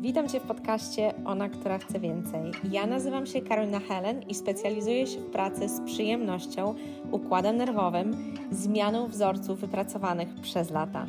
[0.00, 2.52] Witam Cię w podcaście Ona, która chce więcej.
[2.70, 6.74] Ja nazywam się Karolina Helen i specjalizuję się w pracy z przyjemnością,
[7.10, 11.06] układem nerwowym, zmianą wzorców wypracowanych przez lata.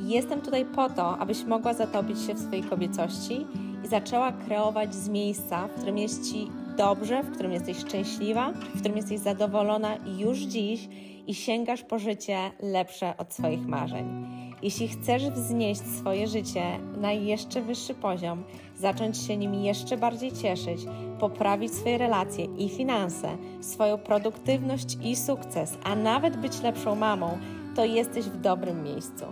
[0.00, 3.46] Jestem tutaj po to, abyś mogła zatopić się w swojej kobiecości
[3.84, 8.78] i zaczęła kreować z miejsca, w którym jest Ci dobrze, w którym jesteś szczęśliwa, w
[8.78, 10.88] którym jesteś zadowolona już dziś
[11.26, 14.26] i sięgasz po życie lepsze od swoich marzeń.
[14.62, 16.62] Jeśli chcesz wznieść swoje życie
[17.00, 18.42] na jeszcze wyższy poziom,
[18.78, 20.80] zacząć się nim jeszcze bardziej cieszyć,
[21.20, 27.38] poprawić swoje relacje i finanse, swoją produktywność i sukces, a nawet być lepszą mamą,
[27.76, 29.24] to jesteś w dobrym miejscu.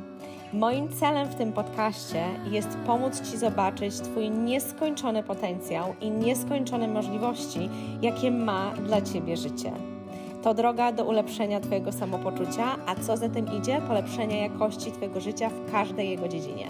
[0.53, 7.69] Moim celem w tym podcaście jest pomóc Ci zobaczyć Twój nieskończony potencjał i nieskończone możliwości,
[8.03, 9.90] jakie ma dla Ciebie życie.
[10.43, 15.49] To droga do ulepszenia Twojego samopoczucia, a co za tym idzie, polepszenia jakości Twojego życia
[15.49, 16.67] w każdej jego dziedzinie.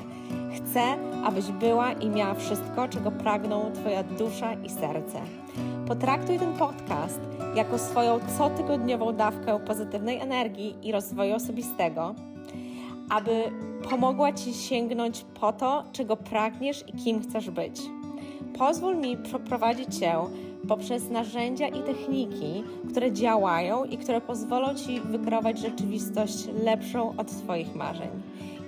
[0.56, 0.82] Chcę,
[1.24, 5.20] abyś była i miała wszystko, czego pragną Twoja dusza i serce.
[5.88, 7.20] Potraktuj ten podcast
[7.54, 12.14] jako swoją cotygodniową dawkę pozytywnej energii i rozwoju osobistego,
[13.10, 13.42] aby
[13.90, 17.80] pomogła Ci sięgnąć po to, czego pragniesz i kim chcesz być.
[18.58, 20.14] Pozwól mi przeprowadzić Cię
[20.68, 27.74] poprzez narzędzia i techniki, które działają i które pozwolą Ci wykreować rzeczywistość lepszą od Twoich
[27.74, 28.10] marzeń.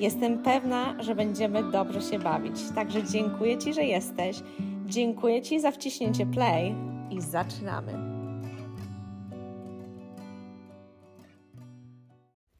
[0.00, 2.54] Jestem pewna, że będziemy dobrze się bawić.
[2.74, 4.42] Także dziękuję Ci, że jesteś.
[4.86, 6.74] Dziękuję Ci za wciśnięcie play
[7.10, 8.11] i zaczynamy.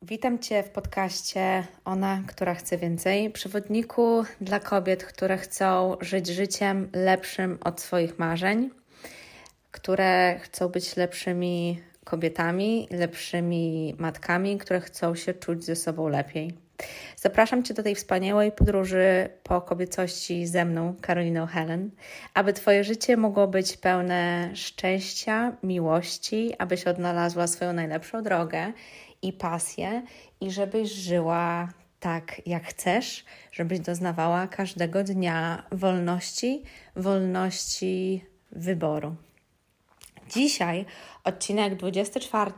[0.03, 6.91] Witam Cię w podcaście Ona, która chce więcej, przewodniku dla kobiet, które chcą żyć życiem
[6.93, 8.71] lepszym od swoich marzeń
[9.73, 16.55] które chcą być lepszymi kobietami, lepszymi matkami, które chcą się czuć ze sobą lepiej.
[17.17, 21.91] Zapraszam Cię do tej wspaniałej podróży po kobiecości ze mną, Karoliną Helen,
[22.35, 28.73] aby Twoje życie mogło być pełne szczęścia, miłości, abyś odnalazła swoją najlepszą drogę
[29.23, 30.03] i pasję
[30.41, 31.69] i żebyś żyła
[32.01, 36.63] tak, jak chcesz, żebyś doznawała każdego dnia wolności,
[36.97, 39.17] wolności wyboru.
[40.31, 40.85] Dzisiaj
[41.25, 42.53] odcinek 24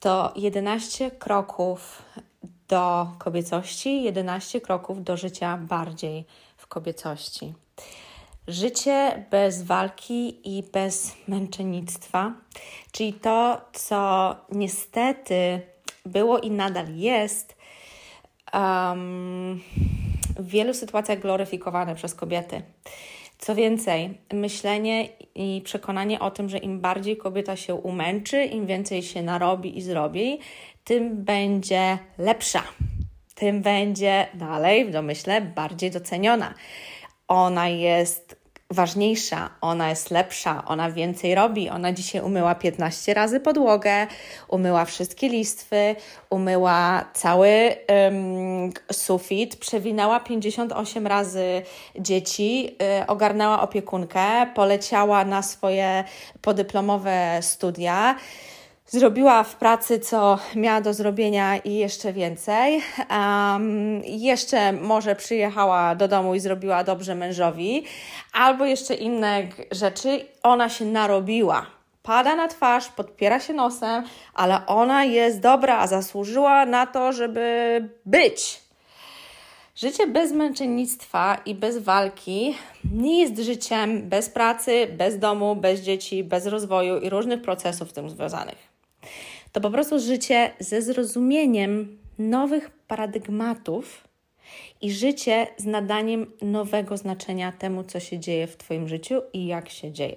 [0.00, 2.02] to 11 kroków
[2.68, 6.24] do kobiecości, 11 kroków do życia bardziej
[6.56, 7.54] w kobiecości.
[8.48, 12.32] Życie bez walki i bez męczennictwa,
[12.92, 15.60] czyli to, co niestety
[16.06, 17.56] było i nadal jest
[18.54, 19.60] um,
[20.38, 22.62] w wielu sytuacjach gloryfikowane przez kobiety.
[23.38, 29.02] Co więcej, myślenie i przekonanie o tym, że im bardziej kobieta się umęczy, im więcej
[29.02, 30.38] się narobi i zrobi,
[30.84, 32.62] tym będzie lepsza,
[33.34, 36.54] tym będzie dalej w domyśle bardziej doceniona.
[37.28, 38.38] Ona jest
[38.70, 41.68] ważniejsza, ona jest lepsza, ona więcej robi.
[41.68, 44.06] Ona dzisiaj umyła 15 razy podłogę,
[44.48, 45.96] umyła wszystkie listwy,
[46.30, 51.62] umyła cały um, sufit, przewinęła 58 razy
[51.98, 56.04] dzieci, y, ogarnęła opiekunkę, poleciała na swoje
[56.42, 58.16] podyplomowe studia
[58.88, 62.82] zrobiła w pracy, co miała do zrobienia i jeszcze więcej.
[63.10, 67.84] Um, jeszcze może przyjechała do domu i zrobiła dobrze mężowi,
[68.32, 70.24] albo jeszcze inne rzeczy.
[70.42, 71.66] Ona się narobiła.
[72.02, 74.04] Pada na twarz, podpiera się nosem,
[74.34, 78.60] ale ona jest dobra, zasłużyła na to, żeby być.
[79.76, 82.56] Życie bez męczennictwa i bez walki
[82.92, 87.92] nie jest życiem bez pracy, bez domu, bez dzieci, bez rozwoju i różnych procesów z
[87.92, 88.67] tym związanych.
[89.52, 94.08] To po prostu życie ze zrozumieniem nowych paradygmatów
[94.80, 99.68] i życie z nadaniem nowego znaczenia temu, co się dzieje w Twoim życiu i jak
[99.68, 100.16] się dzieje.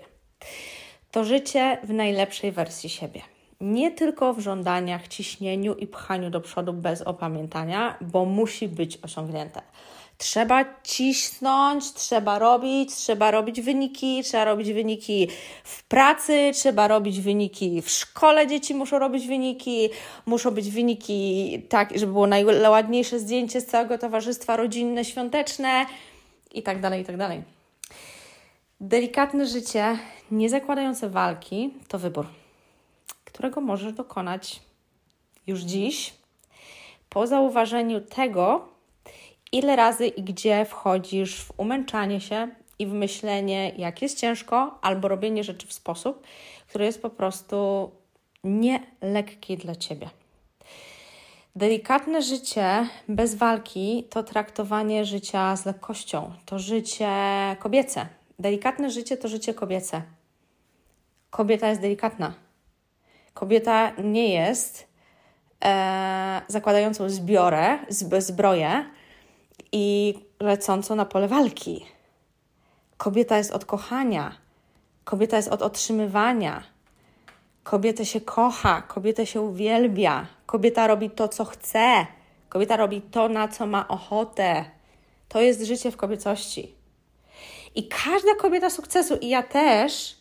[1.12, 3.22] To życie w najlepszej wersji siebie.
[3.62, 9.62] Nie tylko w żądaniach, ciśnieniu i pchaniu do przodu bez opamiętania, bo musi być osiągnięte
[10.22, 15.28] Trzeba cisnąć, trzeba robić, trzeba robić wyniki, trzeba robić wyniki
[15.64, 19.90] w pracy, trzeba robić wyniki w szkole, dzieci muszą robić wyniki,
[20.26, 25.86] muszą być wyniki tak, żeby było najładniejsze zdjęcie z całego towarzystwa rodzinne, świąteczne
[26.54, 27.44] i tak dalej, i tak dalej.
[28.82, 29.98] Delikatne życie,
[30.32, 32.28] nie zakładające walki, to wybór,
[33.26, 34.62] którego możesz dokonać
[35.48, 36.14] już dziś
[37.10, 38.71] po zauważeniu tego,
[39.52, 42.48] ile razy i gdzie wchodzisz w umęczanie się
[42.80, 46.24] i w myślenie, jak jest ciężko, albo robienie rzeczy w sposób,
[46.68, 47.92] który jest po prostu
[48.44, 50.10] nie lekki dla ciebie.
[51.56, 57.10] Delikatne życie bez walki to traktowanie życia z lekkością, to życie
[57.60, 58.08] kobiece.
[58.40, 60.02] Delikatne życie to życie kobiece.
[61.30, 62.34] Kobieta jest delikatna.
[63.34, 64.88] Kobieta nie jest
[65.66, 67.80] e, zakładającą zbiorę,
[68.20, 68.86] zbroję
[69.72, 71.86] i lecącą na pole walki.
[72.98, 74.32] Kobieta jest od kochania,
[75.04, 76.64] kobieta jest od otrzymywania.
[77.64, 82.06] Kobietę się kocha, kobietę się uwielbia, kobieta robi to, co chce,
[82.50, 84.66] kobieta robi to, na co ma ochotę.
[85.30, 86.76] To jest życie w kobiecości.
[87.76, 90.18] I każda kobieta sukcesu, i ja też,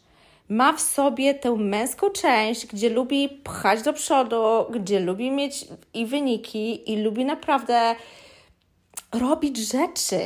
[0.48, 6.06] ma w sobie tę męską część, gdzie lubi pchać do przodu, gdzie lubi mieć i
[6.06, 7.94] wyniki, i lubi naprawdę
[9.12, 10.20] robić rzeczy.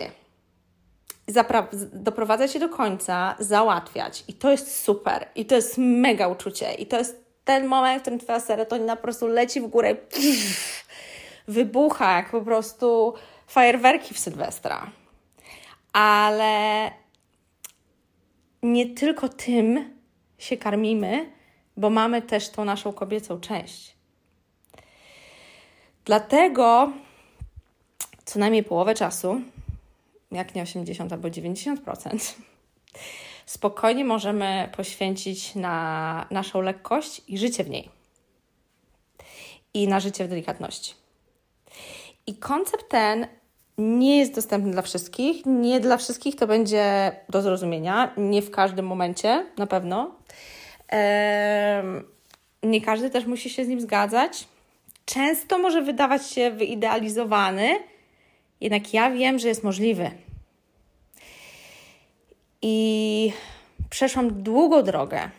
[1.92, 4.24] doprowadzać się do końca, załatwiać.
[4.28, 5.28] I to jest super.
[5.34, 6.74] I to jest mega uczucie.
[6.74, 10.86] I to jest ten moment, w którym Twoja serotonina po prostu leci w górę, pff,
[11.48, 13.14] wybucha jak po prostu
[13.46, 14.90] fajerwerki w Sylwestra.
[15.92, 16.90] Ale
[18.62, 19.98] nie tylko tym
[20.38, 21.32] się karmimy,
[21.76, 23.96] bo mamy też tą naszą kobiecą część.
[26.04, 26.92] Dlatego
[28.24, 29.40] co najmniej połowę czasu,
[30.32, 32.34] jak nie 80 albo 90%,
[33.46, 37.88] spokojnie możemy poświęcić na naszą lekkość i życie w niej.
[39.74, 40.94] I na życie w delikatności.
[42.26, 43.26] I koncept ten
[43.78, 45.46] nie jest dostępny dla wszystkich.
[45.46, 48.14] Nie dla wszystkich to będzie do zrozumienia.
[48.16, 50.14] Nie w każdym momencie, na pewno.
[52.62, 54.48] Nie każdy też musi się z nim zgadzać.
[55.04, 57.78] Często może wydawać się wyidealizowany,
[58.64, 60.10] jednak ja wiem, że jest możliwy.
[62.62, 63.32] I
[63.90, 65.30] przeszłam długą drogę,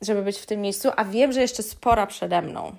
[0.00, 2.76] żeby być w tym miejscu, a wiem, że jeszcze spora przede mną.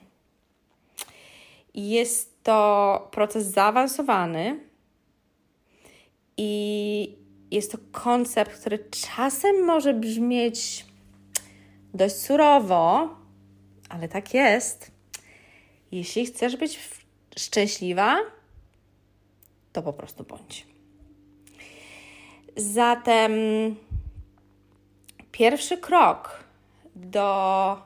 [1.73, 4.59] Jest to proces zaawansowany
[6.37, 7.15] i
[7.51, 10.85] jest to koncept, który czasem może brzmieć
[11.93, 13.09] dość surowo,
[13.89, 14.91] ale tak jest.
[15.91, 16.79] Jeśli chcesz być
[17.37, 18.17] szczęśliwa,
[19.73, 20.67] to po prostu bądź.
[22.55, 23.31] Zatem
[25.31, 26.43] pierwszy krok
[26.95, 27.77] do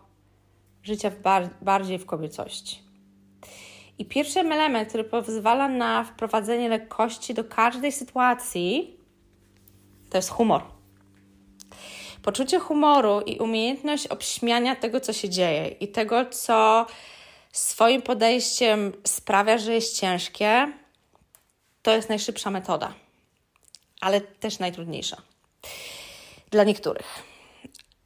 [0.84, 2.80] życia w bar bardziej w kobiecości.
[4.00, 8.98] I pierwszy element, który pozwala na wprowadzenie lekkości do każdej sytuacji,
[10.10, 10.62] to jest humor.
[12.24, 16.86] Poczucie humoru i umiejętność obśmiania tego, co się dzieje i tego, co
[17.52, 20.74] swoim podejściem sprawia, że jest ciężkie,
[21.88, 22.94] to jest najszybsza metoda,
[24.02, 25.18] ale też najtrudniejsza
[26.52, 27.24] dla niektórych.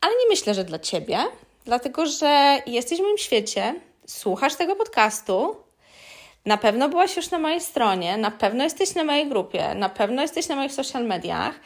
[0.02, 1.18] Ale nie myślę, że dla ciebie,
[1.66, 3.76] dlatego że jesteś w moim świecie,
[4.08, 5.56] słuchasz tego podcastu.
[6.46, 10.22] Na pewno byłaś już na mojej stronie, na pewno jesteś na mojej grupie, na pewno
[10.22, 11.60] jesteś na moich social mediach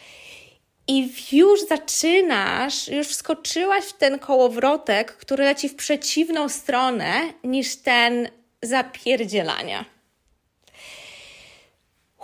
[0.88, 8.30] i już zaczynasz, już wskoczyłaś w ten kołowrotek, który leci w przeciwną stronę niż ten
[8.62, 9.95] zapierdzielania.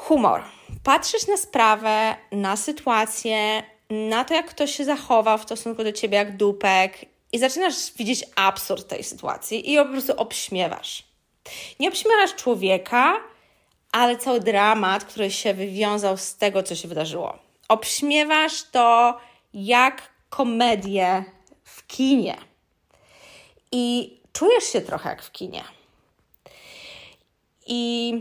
[0.02, 0.44] Humor.
[0.84, 6.18] Patrzysz na sprawę, na sytuację, na to, jak ktoś się zachował w stosunku do ciebie
[6.18, 11.04] jak dupek i zaczynasz widzieć absurd tej sytuacji i po prostu obśmiewasz.
[11.80, 13.18] Nie obśmiewasz człowieka,
[13.92, 17.38] ale cały dramat, który się wywiązał z tego, co się wydarzyło.
[17.68, 19.18] Obśmiewasz to
[19.54, 21.24] jak komedię
[21.64, 22.38] w kinie.
[23.72, 25.64] I czujesz się trochę jak w kinie.
[27.68, 28.14] I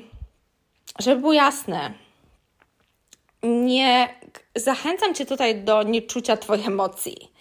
[0.99, 1.93] żeby było jasne,
[3.43, 4.15] nie
[4.57, 7.33] zachęcam Cię tutaj do nieczucia Twoich emocji,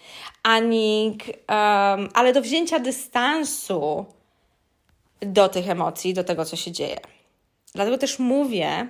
[0.42, 4.06] ani, um, ale do wzięcia dystansu
[5.20, 7.00] do tych emocji, do tego, co się dzieje.
[7.74, 8.88] Dlatego też mówię,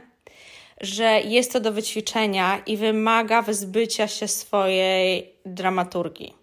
[0.81, 6.35] że jest to do wyćwiczenia i wymaga wyzbycia się swojej dramaturgii.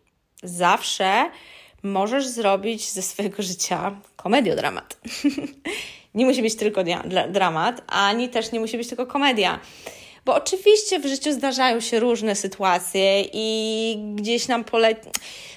[0.44, 1.32] Zawsze
[1.84, 4.98] możesz zrobić ze swojego życia komediodramat.
[6.18, 6.84] nie musi być tylko
[7.30, 9.60] dramat, ani też nie musi być tylko komedia.
[10.26, 14.96] Bo oczywiście w życiu zdarzają się różne sytuacje i gdzieś nam pole...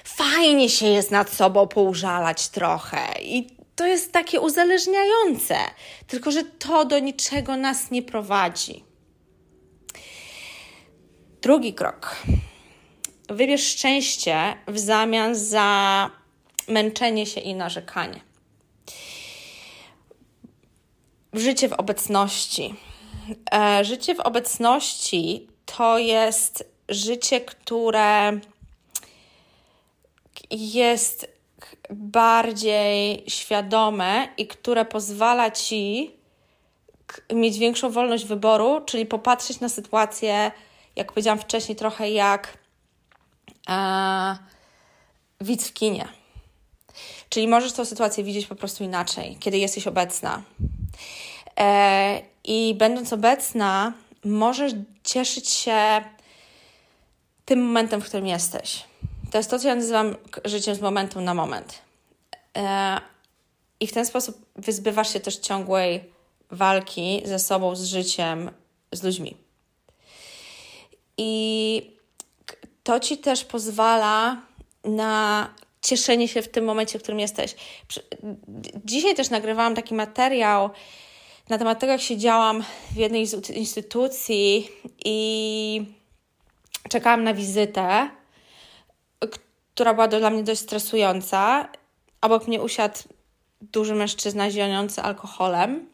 [0.03, 5.55] Fajnie się jest nad sobą poużalać trochę i to jest takie uzależniające,
[6.07, 8.83] tylko że to do niczego nas nie prowadzi.
[11.41, 12.15] Drugi krok.
[13.29, 16.09] Wybierz szczęście w zamian za
[16.67, 18.30] męczenie się i narzekanie.
[21.33, 22.75] Życie w obecności
[23.53, 28.39] E, życie w obecności to jest życie, które
[30.51, 31.27] jest,
[31.89, 36.11] bardziej świadome i które pozwala ci
[37.33, 40.51] mieć większą wolność wyboru, czyli popatrzeć na sytuację,
[40.95, 42.57] jak powiedziałam wcześniej, trochę jak
[43.69, 44.37] e,
[45.41, 46.07] widz w kinie.
[47.29, 50.43] Czyli możesz tę sytuację widzieć po prostu inaczej, kiedy jesteś obecna.
[51.59, 53.93] E, I będąc obecna,
[54.25, 56.03] możesz cieszyć się
[57.45, 58.83] tym momentem, w którym jesteś.
[59.31, 60.15] To jest to, co ja nazywam
[60.45, 61.81] życiem z momentu na moment.
[62.57, 62.97] E,
[63.79, 66.03] I w ten sposób wyzbywasz się też ciągłej
[66.51, 68.51] walki ze sobą, z życiem,
[68.91, 69.37] z ludźmi.
[71.17, 71.91] I
[72.83, 74.41] to ci też pozwala
[74.83, 75.49] na
[75.81, 77.55] cieszenie się w tym momencie, w którym jesteś.
[78.85, 80.69] Dzisiaj też nagrywałam taki materiał
[81.49, 84.69] na temat tego, jak siedziałam w jednej z instytucji
[85.05, 85.85] i
[86.89, 88.09] czekałam na wizytę,
[89.73, 91.69] która była dla mnie dość stresująca.
[92.21, 92.99] Obok mnie usiadł
[93.61, 95.89] duży mężczyzna zionący alkoholem.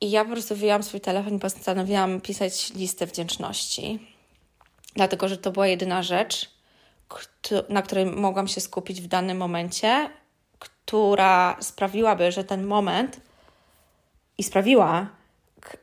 [0.00, 3.98] I ja po prostu wyjęłam swój telefon i postanowiłam pisać listę wdzięczności.
[4.94, 6.50] Dlatego, że to była jedyna rzecz,
[7.68, 10.10] na której mogłam się skupić w danym momencie,
[10.58, 13.20] która sprawiłaby, że ten moment
[14.38, 15.06] i sprawiła,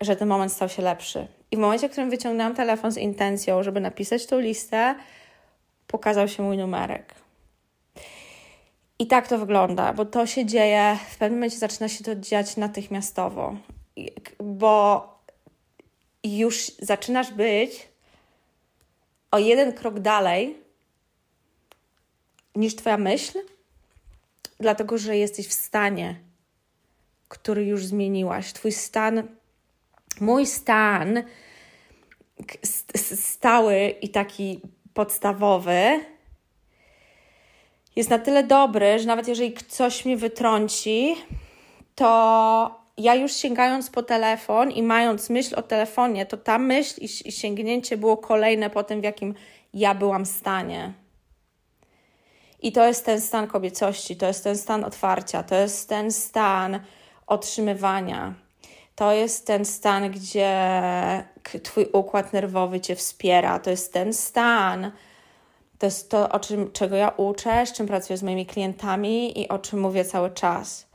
[0.01, 1.27] że ten moment stał się lepszy.
[1.51, 4.95] I w momencie, w którym wyciągnęłam telefon z intencją, żeby napisać tą listę,
[5.87, 7.15] pokazał się mój numerek.
[8.99, 12.57] I tak to wygląda, bo to się dzieje, w pewnym momencie zaczyna się to dziać
[12.57, 13.55] natychmiastowo,
[14.39, 15.09] bo
[16.23, 17.89] już zaczynasz być
[19.31, 20.64] o jeden krok dalej
[22.55, 23.39] niż Twoja myśl,
[24.59, 26.19] dlatego że jesteś w stanie,
[27.27, 28.53] który już zmieniłaś.
[28.53, 29.23] Twój stan,
[30.19, 31.23] mój stan
[33.05, 34.61] stały i taki
[34.93, 35.99] podstawowy
[37.95, 41.15] jest na tyle dobry, że nawet jeżeli coś mnie wytrąci,
[41.95, 47.31] to ja już sięgając po telefon i mając myśl o telefonie, to ta myśl i,
[47.31, 49.33] sięgnięcie było kolejne po tym, w jakim
[49.73, 50.93] ja byłam stanie.
[52.65, 56.79] I to jest ten stan kobiecości, to jest ten stan otwarcia, to jest ten stan
[57.27, 58.33] otrzymywania.
[58.95, 60.53] To jest ten stan, gdzie
[61.63, 63.59] Twój układ nerwowy Cię wspiera.
[63.59, 64.91] To jest ten stan,
[65.79, 69.49] to jest to, o czym, czego ja uczę, z czym pracuję z moimi klientami i
[69.49, 70.87] o czym mówię cały czas.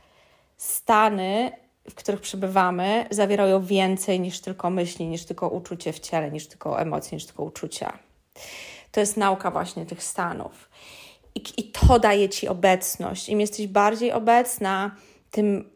[0.56, 1.52] Stany,
[1.90, 6.80] w których przebywamy, zawierają więcej niż tylko myśli, niż tylko uczucie w ciele, niż tylko
[6.80, 7.98] emocje, niż tylko uczucia.
[8.92, 10.70] To jest nauka właśnie tych stanów.
[11.34, 13.28] I, i to daje ci obecność.
[13.28, 14.96] Im jesteś bardziej obecna,
[15.30, 15.70] tym.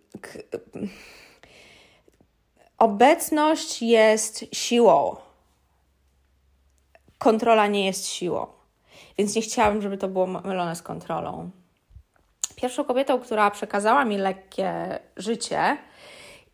[2.78, 5.16] Obecność jest siłą.
[7.18, 8.46] Kontrola nie jest siłą.
[9.18, 11.50] Więc nie chciałabym, żeby to było mylone z kontrolą.
[12.56, 15.76] Pierwszą kobietą, która przekazała mi lekkie życie,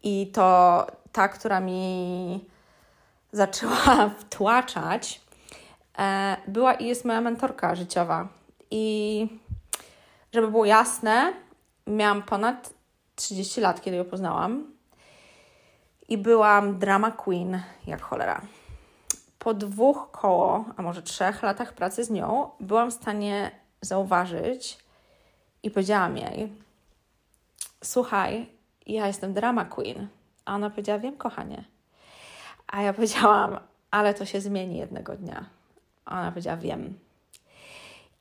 [0.03, 2.45] i to ta, która mi
[3.33, 5.21] zaczęła wtłaczać,
[5.99, 8.29] e, była i jest moja mentorka życiowa.
[8.71, 9.27] I
[10.33, 11.33] żeby było jasne,
[11.87, 12.75] miałam ponad
[13.17, 14.73] 30 lat, kiedy ją poznałam.
[16.09, 18.41] I byłam drama queen jak cholera.
[19.39, 23.51] Po dwóch koło, a może trzech latach pracy z nią, byłam w stanie
[23.81, 24.79] zauważyć
[25.63, 26.53] i powiedziałam jej:
[27.85, 28.49] Słuchaj,
[28.87, 30.09] ja jestem drama queen.
[30.45, 31.65] A ona powiedziała: Wiem, kochanie.
[32.67, 33.59] A ja powiedziałam:
[33.91, 35.45] Ale to się zmieni jednego dnia.
[36.05, 36.99] A ona powiedziała: Wiem.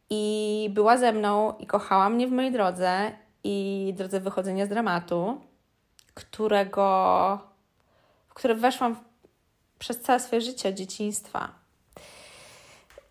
[0.10, 3.12] I była ze mną i kochała mnie w mojej drodze
[3.44, 5.42] i drodze wychodzenia z dramatu,
[6.14, 7.40] którego,
[8.28, 8.96] w które weszłam
[9.80, 11.52] przez całe swoje życie dzieciństwa.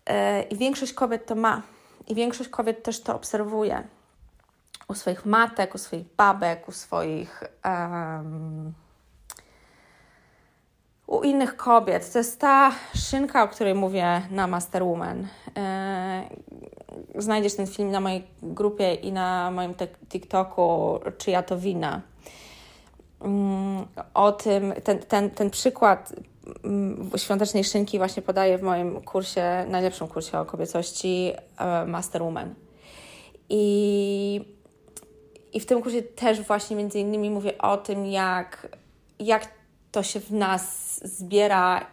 [0.05, 1.61] E, I większość kobiet to ma.
[2.07, 3.83] I większość kobiet też to obserwuje.
[4.87, 7.43] U swoich matek, u swoich babek, u swoich.
[7.65, 8.73] Um,
[11.07, 12.13] u innych kobiet.
[12.13, 15.27] To jest ta szynka, o której mówię na Masterwoman.
[15.57, 16.29] E,
[17.15, 19.73] znajdziesz ten film na mojej grupie i na moim
[20.09, 22.01] TikToku, czyja to wina.
[23.21, 26.13] Mm, o tym, ten, ten, ten przykład
[26.63, 32.55] mm, świątecznej szynki właśnie podaję w moim kursie, najlepszym kursie o kobiecości e, Masterwoman.
[33.49, 34.41] I,
[35.53, 38.77] I w tym kursie też właśnie między innymi mówię o tym, jak,
[39.19, 39.47] jak
[39.91, 41.85] to się w nas zbiera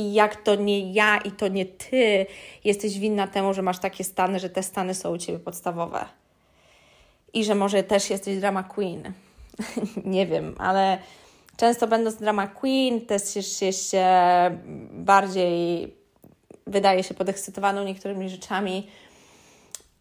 [0.00, 2.26] i jak to nie ja i to nie ty
[2.64, 6.04] jesteś winna temu, że masz takie stany, że te stany są u ciebie podstawowe.
[7.32, 9.12] I że może też jesteś drama queen.
[10.04, 10.98] nie wiem, ale
[11.56, 13.22] często będąc drama queen, też
[13.90, 14.10] się
[14.90, 15.94] bardziej,
[16.66, 18.86] wydaje się, podekscytowaną niektórymi rzeczami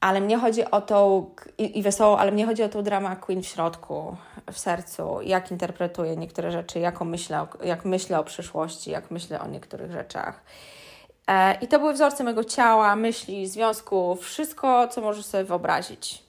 [0.01, 3.43] ale mnie chodzi o tą, i, i wesołą, ale mnie chodzi o tą drama queen
[3.43, 4.15] w środku,
[4.51, 9.47] w sercu, jak interpretuję niektóre rzeczy, jaką myślę, jak myślę o przyszłości, jak myślę o
[9.47, 10.43] niektórych rzeczach.
[11.27, 16.23] E, I to były wzorce mojego ciała, myśli, związków, wszystko, co możesz sobie wyobrazić.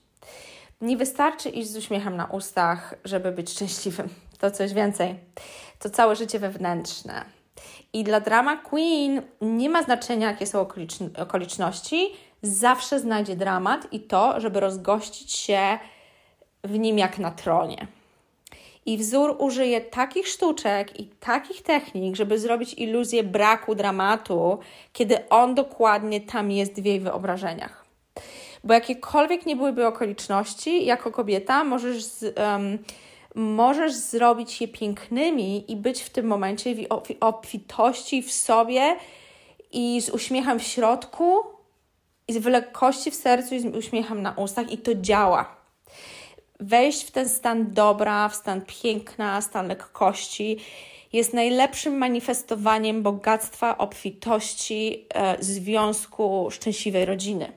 [0.81, 4.09] Nie wystarczy iść z uśmiechem na ustach, żeby być szczęśliwym.
[4.41, 5.15] To coś więcej.
[5.79, 7.25] To całe życie wewnętrzne.
[7.93, 10.67] I dla drama queen nie ma znaczenia, jakie są
[11.17, 15.79] okoliczności, zawsze znajdzie dramat i to, żeby rozgościć się
[16.65, 17.87] w nim jak na tronie.
[18.87, 24.59] I wzór użyje takich sztuczek i takich technik, żeby zrobić iluzję braku dramatu,
[24.93, 27.85] kiedy on dokładnie tam jest w jej wyobrażeniach.
[28.65, 32.05] Bo jakiekolwiek nie byłyby okoliczności, jako kobieta możesz,
[32.37, 32.79] um,
[33.35, 36.87] możesz zrobić je pięknymi i być w tym momencie w
[37.21, 38.97] obfitości w sobie
[39.73, 41.35] i z uśmiechem w środku,
[42.31, 45.61] i z lekkości w sercu i z uśmiechem na ustach, i to działa
[46.61, 50.57] wejść w ten stan dobra, w stan piękna, stan lekkości
[51.13, 57.53] jest najlepszym manifestowaniem bogactwa, obfitości, e, związku, szczęśliwej rodziny.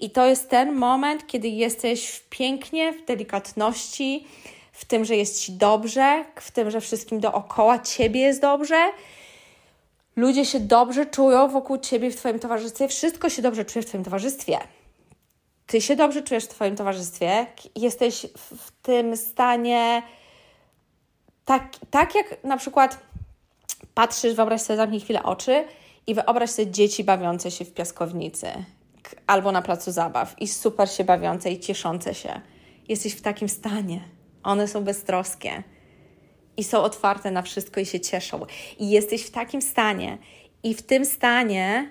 [0.00, 4.26] I to jest ten moment, kiedy jesteś w pięknie, w delikatności,
[4.72, 8.90] w tym, że jest ci dobrze, w tym, że wszystkim dookoła ciebie jest dobrze.
[10.16, 14.04] Ludzie się dobrze czują wokół ciebie w Twoim towarzystwie, wszystko się dobrze czuje w Twoim
[14.04, 14.58] towarzystwie
[15.66, 20.02] ty się dobrze czujesz w Twoim towarzystwie, jesteś w tym stanie,
[21.44, 22.98] tak, tak jak na przykład
[23.94, 25.64] patrzysz, wyobraź sobie, zamknij chwilę oczy
[26.06, 28.46] i wyobraź sobie dzieci bawiące się w piaskownicy
[29.26, 32.40] albo na placu zabaw i super się bawiące i cieszące się.
[32.88, 34.00] Jesteś w takim stanie.
[34.42, 35.62] One są beztroskie
[36.56, 38.46] i są otwarte na wszystko i się cieszą.
[38.78, 40.18] I jesteś w takim stanie,
[40.62, 41.88] i w tym stanie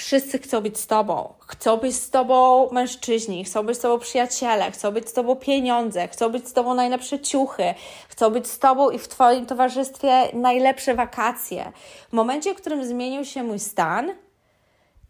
[0.00, 1.34] Wszyscy chcą być z tobą.
[1.46, 6.08] Chcą być z tobą mężczyźni, chcą być z tobą przyjaciele, chcą być z tobą pieniądze,
[6.08, 7.74] chcą być z tobą najlepsze ciuchy,
[8.08, 11.72] chcą być z tobą i w twoim towarzystwie najlepsze wakacje.
[12.08, 14.12] W momencie, w którym zmienił się mój stan,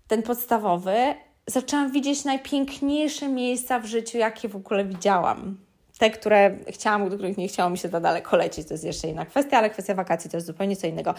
[0.09, 1.15] ten podstawowy,
[1.47, 5.57] zaczęłam widzieć najpiękniejsze miejsca w życiu, jakie w ogóle widziałam.
[6.01, 9.09] Te, które chciałam, do których nie chciało mi się za daleko lecieć, to jest jeszcze
[9.09, 11.15] inna kwestia, ale kwestia wakacji to jest zupełnie co innego.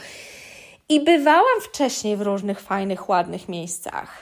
[0.89, 4.17] I bywałam wcześniej w różnych fajnych, ładnych miejscach.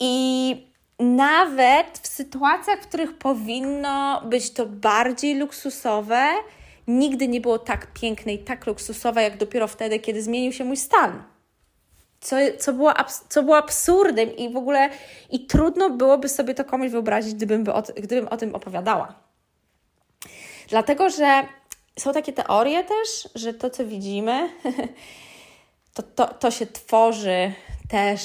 [0.00, 0.56] I
[0.98, 6.28] nawet w sytuacjach, w których powinno być to bardziej luksusowe,
[6.88, 10.76] nigdy nie było tak piękne i tak luksusowe, jak dopiero wtedy, kiedy zmienił się mój
[10.76, 11.22] stan.
[12.20, 12.92] Co, co, było,
[13.28, 14.90] co było absurdem i w ogóle
[15.30, 19.23] i trudno byłoby sobie to komuś wyobrazić, gdybym, o, gdybym o tym opowiadała.
[20.68, 21.48] Dlatego, że
[21.98, 24.50] są takie teorie też, że to, co widzimy,
[25.94, 27.52] to, to, to się tworzy
[27.88, 28.20] też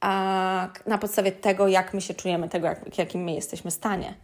[0.00, 4.14] a, na podstawie tego, jak my się czujemy, tego, jak, w jakim my jesteśmy stanie.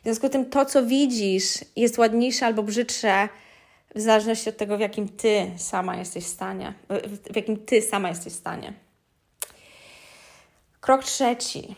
[0.00, 3.28] W związku z tym to, co widzisz, jest ładniejsze albo brzydsze
[3.94, 7.82] w zależności od tego, w jakim ty sama jesteś w stanie, w, w jakim ty
[7.82, 8.72] sama jesteś w stanie.
[10.80, 11.76] Krok trzeci.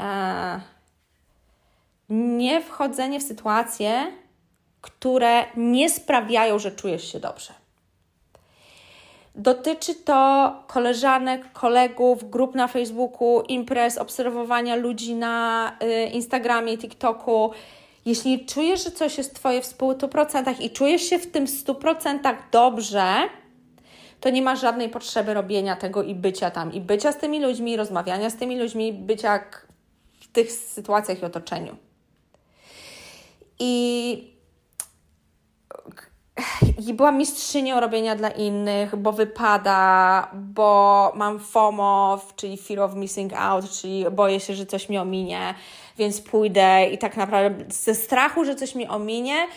[0.00, 0.60] E,
[2.10, 4.12] nie wchodzenie w sytuacje,
[4.80, 7.52] które nie sprawiają, że czujesz się dobrze.
[9.34, 17.50] Dotyczy to koleżanek, kolegów, grup na Facebooku, imprez, obserwowania ludzi na y, Instagramie, TikToku.
[18.06, 23.14] Jeśli czujesz, że coś jest Twoje w 100% i czujesz się w tym 100% dobrze,
[24.20, 27.76] to nie masz żadnej potrzeby robienia tego i bycia tam, i bycia z tymi ludźmi,
[27.76, 29.44] rozmawiania z tymi ludźmi, bycia
[30.20, 31.76] w tych sytuacjach i otoczeniu.
[33.60, 34.40] I
[36.88, 43.32] i byłam mistrzynią robienia dla innych, bo wypada, bo mam FOMO, czyli Fear of Missing
[43.32, 45.54] Out, czyli boję się, że coś mi ominie,
[45.98, 49.48] więc pójdę i tak naprawdę ze strachu, że coś mi ominie,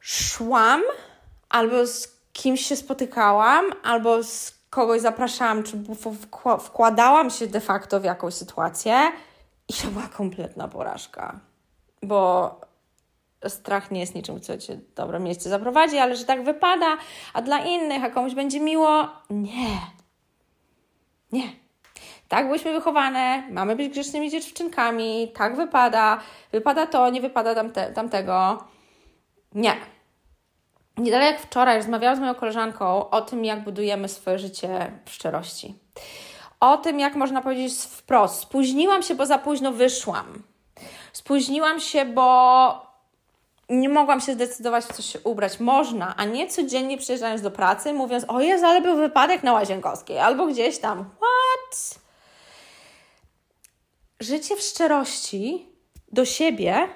[0.00, 0.82] szłam
[1.48, 5.84] albo z kimś się spotykałam, albo z kogoś zapraszałam, czy
[6.60, 9.12] wkładałam się de facto w jakąś sytuację
[9.68, 11.40] i to była kompletna porażka,
[12.02, 12.50] bo
[13.48, 16.96] strach nie jest niczym, co cię dobre miejsce zaprowadzi, ale że tak wypada,
[17.34, 19.08] a dla innych, a komuś będzie miło.
[19.30, 19.78] Nie.
[21.32, 21.52] Nie.
[22.28, 26.20] Tak byłyśmy wychowane, mamy być grzecznymi dziewczynkami, tak wypada,
[26.52, 28.64] wypada to, nie wypada tamte, tamtego.
[29.54, 29.76] Nie.
[30.96, 35.10] Nie dalej jak wczoraj rozmawiałam z moją koleżanką o tym, jak budujemy swoje życie w
[35.10, 35.74] szczerości.
[36.60, 38.40] O tym, jak można powiedzieć wprost.
[38.40, 40.42] Spóźniłam się, bo za późno wyszłam.
[41.12, 42.91] Spóźniłam się, bo
[43.72, 45.60] nie mogłam się zdecydować, co się ubrać.
[45.60, 50.18] Można, a nie codziennie przyjeżdżając do pracy, mówiąc, o Jezu, ale był wypadek na Łazienkowskiej,
[50.18, 50.98] albo gdzieś tam.
[50.98, 52.02] What?
[54.22, 55.66] życie w szczerości
[56.12, 56.88] do siebie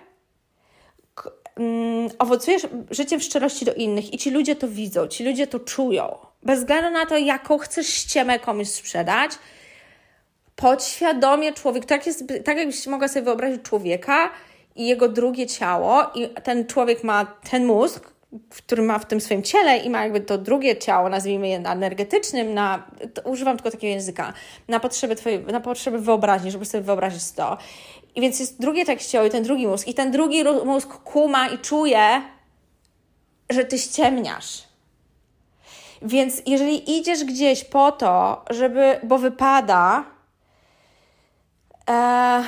[1.57, 5.61] um, owocujesz życiem w szczerości do innych i ci ludzie to widzą, ci ludzie to
[5.61, 6.19] czują.
[6.43, 9.31] Bez względu na to, jaką chcesz ściemę komuś sprzedać,
[10.57, 14.31] podświadomie człowiek, tak, jest, tak jakbyś mogła sobie wyobrazić człowieka
[14.77, 18.17] i jego drugie ciało i ten człowiek ma ten mózg,
[18.51, 22.55] który ma w tym swoim ciele i ma jakby to drugie ciało, nazwijmy je energetycznym,
[22.55, 22.87] na,
[23.25, 24.33] używam tylko takiego języka,
[24.69, 27.59] na potrzeby, twojej, na potrzeby wyobraźni, żeby sobie wyobrazić to.
[28.15, 29.89] I więc jest drugie tak ciało i ten drugi mózg.
[29.89, 32.23] I ten drugi mózg kuma i czuje,
[33.51, 34.63] że ty ściemniasz.
[36.03, 40.05] Więc jeżeli idziesz gdzieś po to, żeby, bo wypada,
[41.91, 42.45] e,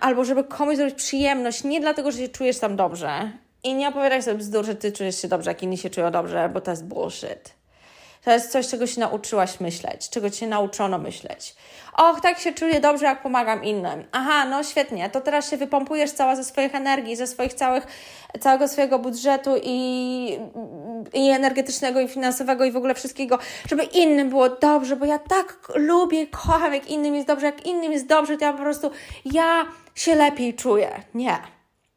[0.00, 3.32] albo żeby komuś zrobić przyjemność, nie dlatego, że się czujesz tam dobrze,
[3.64, 6.50] i nie opowiadaj sobie bzdur, że ty czujesz się dobrze, jak inni się czują dobrze,
[6.54, 7.54] bo to jest bullshit.
[8.24, 11.56] To jest coś, czego się nauczyłaś myśleć, czego cię nauczono myśleć.
[11.98, 14.04] Och, tak się czuję dobrze, jak pomagam innym.
[14.12, 17.86] Aha, no świetnie, to teraz się wypompujesz cała ze swoich energii, ze swoich całych,
[18.40, 20.38] całego swojego budżetu i,
[21.14, 23.38] i energetycznego, i finansowego, i w ogóle wszystkiego,
[23.70, 27.92] żeby innym było dobrze, bo ja tak lubię, kocham, jak innym jest dobrze, jak innym
[27.92, 28.90] jest dobrze, to ja po prostu,
[29.24, 31.02] ja się lepiej czuję.
[31.14, 31.38] Nie.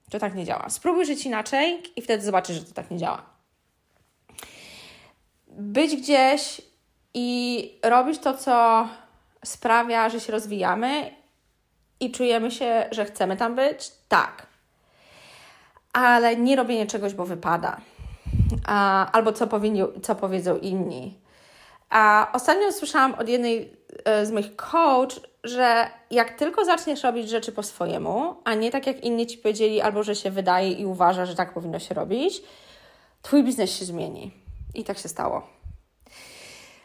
[0.09, 0.69] To tak nie działa.
[0.69, 3.25] Spróbuj żyć inaczej i wtedy zobaczysz, że to tak nie działa.
[5.47, 6.61] Być gdzieś
[7.13, 8.87] i robić to, co
[9.45, 11.11] sprawia, że się rozwijamy
[11.99, 14.47] i czujemy się, że chcemy tam być, tak.
[15.93, 17.77] Ale nie robienie czegoś, bo wypada.
[18.65, 21.19] A, albo co, powinni, co powiedzą inni.
[21.89, 23.73] A ostatnio słyszałam od jednej
[24.05, 28.87] e, z moich coach, że jak tylko zaczniesz robić rzeczy po swojemu, a nie tak
[28.87, 32.41] jak inni ci powiedzieli, albo że się wydaje i uważa, że tak powinno się robić,
[33.21, 34.31] twój biznes się zmieni.
[34.73, 35.47] I tak się stało.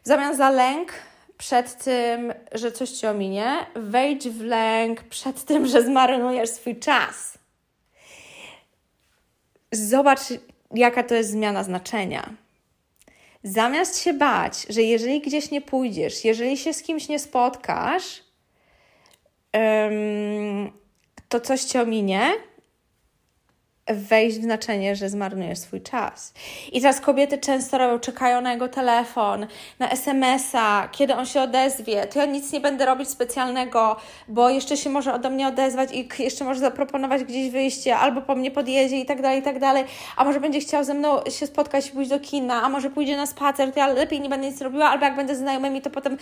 [0.05, 0.92] W zamian za lęk
[1.38, 7.38] przed tym, że coś ci ominie, wejdź w lęk przed tym, że zmarnujesz swój czas.
[9.72, 10.20] Zobacz,
[10.75, 12.31] jaka to jest zmiana znaczenia.
[13.42, 18.22] Zamiast się bać, że jeżeli gdzieś nie pójdziesz, jeżeli się z kimś nie spotkasz,
[21.29, 22.33] to coś cię ominie,
[23.88, 26.33] wejść w znaczenie, że zmarnujesz swój czas.
[26.72, 29.46] I teraz kobiety często robią, czekają na jego telefon,
[29.79, 32.07] na SMS-a, kiedy on się odezwie.
[32.07, 33.96] To ja nic nie będę robić specjalnego,
[34.29, 38.35] bo jeszcze się może ode mnie odezwać i jeszcze może zaproponować gdzieś wyjście, albo po
[38.35, 39.85] mnie podjedzie i tak dalej, i tak dalej.
[40.16, 43.16] A może będzie chciał ze mną się spotkać i pójść do kina, a może pójdzie
[43.16, 45.90] na spacer, to ja lepiej nie będę nic robiła, albo jak będę z znajomymi, to
[45.90, 46.18] potem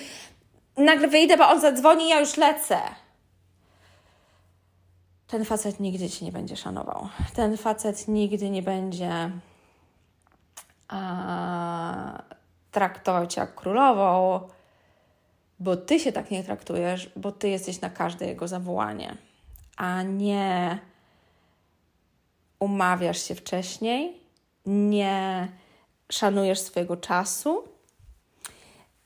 [0.76, 2.78] nagle wyjdę, bo on zadzwoni i ja już lecę
[5.34, 7.08] ten facet nigdy cię nie będzie szanował.
[7.34, 9.30] Ten facet nigdy nie będzie
[10.88, 12.22] a,
[12.70, 14.40] traktował cię jak królową,
[15.60, 19.16] bo ty się tak nie traktujesz, bo ty jesteś na każde jego zawołanie,
[19.76, 20.78] a nie
[22.58, 24.20] umawiasz się wcześniej,
[24.66, 25.48] nie
[26.12, 27.64] szanujesz swojego czasu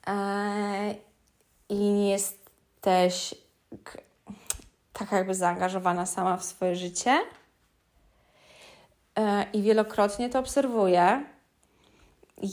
[0.06, 0.94] e,
[1.68, 3.34] i nie jesteś
[4.98, 7.20] taka jakby zaangażowana sama w swoje życie.
[9.18, 11.24] E, I wielokrotnie to obserwuję,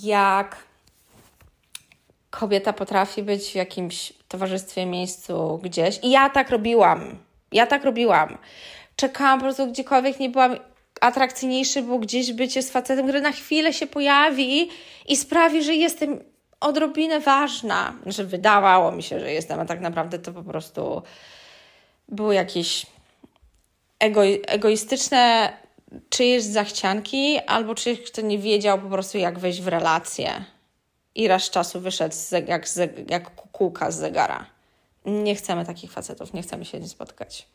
[0.03, 0.55] jak
[2.29, 5.99] kobieta potrafi być w jakimś towarzystwie, miejscu gdzieś.
[6.03, 7.17] I ja tak robiłam.
[7.51, 8.37] Ja tak robiłam.
[8.95, 10.55] Czekałam po prostu gdziekolwiek nie byłam.
[11.01, 14.69] Atrakcyjniejszy było gdzieś bycie z facetem, który na chwilę się pojawi
[15.07, 16.19] i sprawi, że jestem
[16.59, 17.93] odrobinę ważna.
[18.05, 21.01] Że wydawało mi się, że jestem, a tak naprawdę to po prostu
[22.09, 22.85] były jakieś
[23.99, 25.53] ego, egoistyczne
[26.09, 30.45] czyjeś zachcianki, albo czyjeś, kto nie wiedział po prostu, jak wejść w relację.
[31.15, 34.45] I raz czasu wyszedł z, jak, z, jak kukułka z zegara.
[35.05, 37.47] Nie chcemy takich facetów, nie chcemy się z nim spotkać.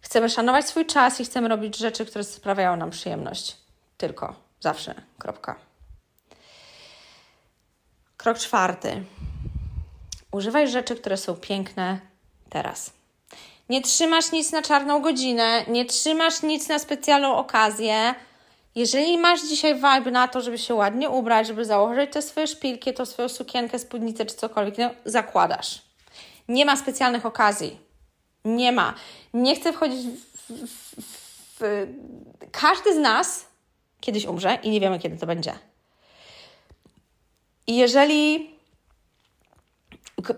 [0.00, 3.56] Chcemy szanować swój czas i chcemy robić rzeczy, które sprawiają nam przyjemność.
[3.96, 4.94] Tylko, zawsze.
[5.18, 5.56] Kropka.
[8.16, 9.04] Krok czwarty.
[10.32, 12.00] Używaj rzeczy, które są piękne
[12.50, 12.92] teraz.
[13.68, 18.14] Nie trzymasz nic na czarną godzinę, nie trzymasz nic na specjalną okazję.
[18.74, 22.94] Jeżeli masz dzisiaj vibe na to, żeby się ładnie ubrać, żeby założyć te swoje szpilki,
[22.94, 25.82] to swoją sukienkę, spódnicę czy cokolwiek, no, zakładasz.
[26.48, 27.78] Nie ma specjalnych okazji.
[28.44, 28.94] Nie ma.
[29.34, 31.02] Nie chcę wchodzić w, w,
[31.60, 31.86] w.
[32.52, 33.46] Każdy z nas
[34.00, 35.52] kiedyś umrze i nie wiemy, kiedy to będzie.
[37.66, 38.50] I jeżeli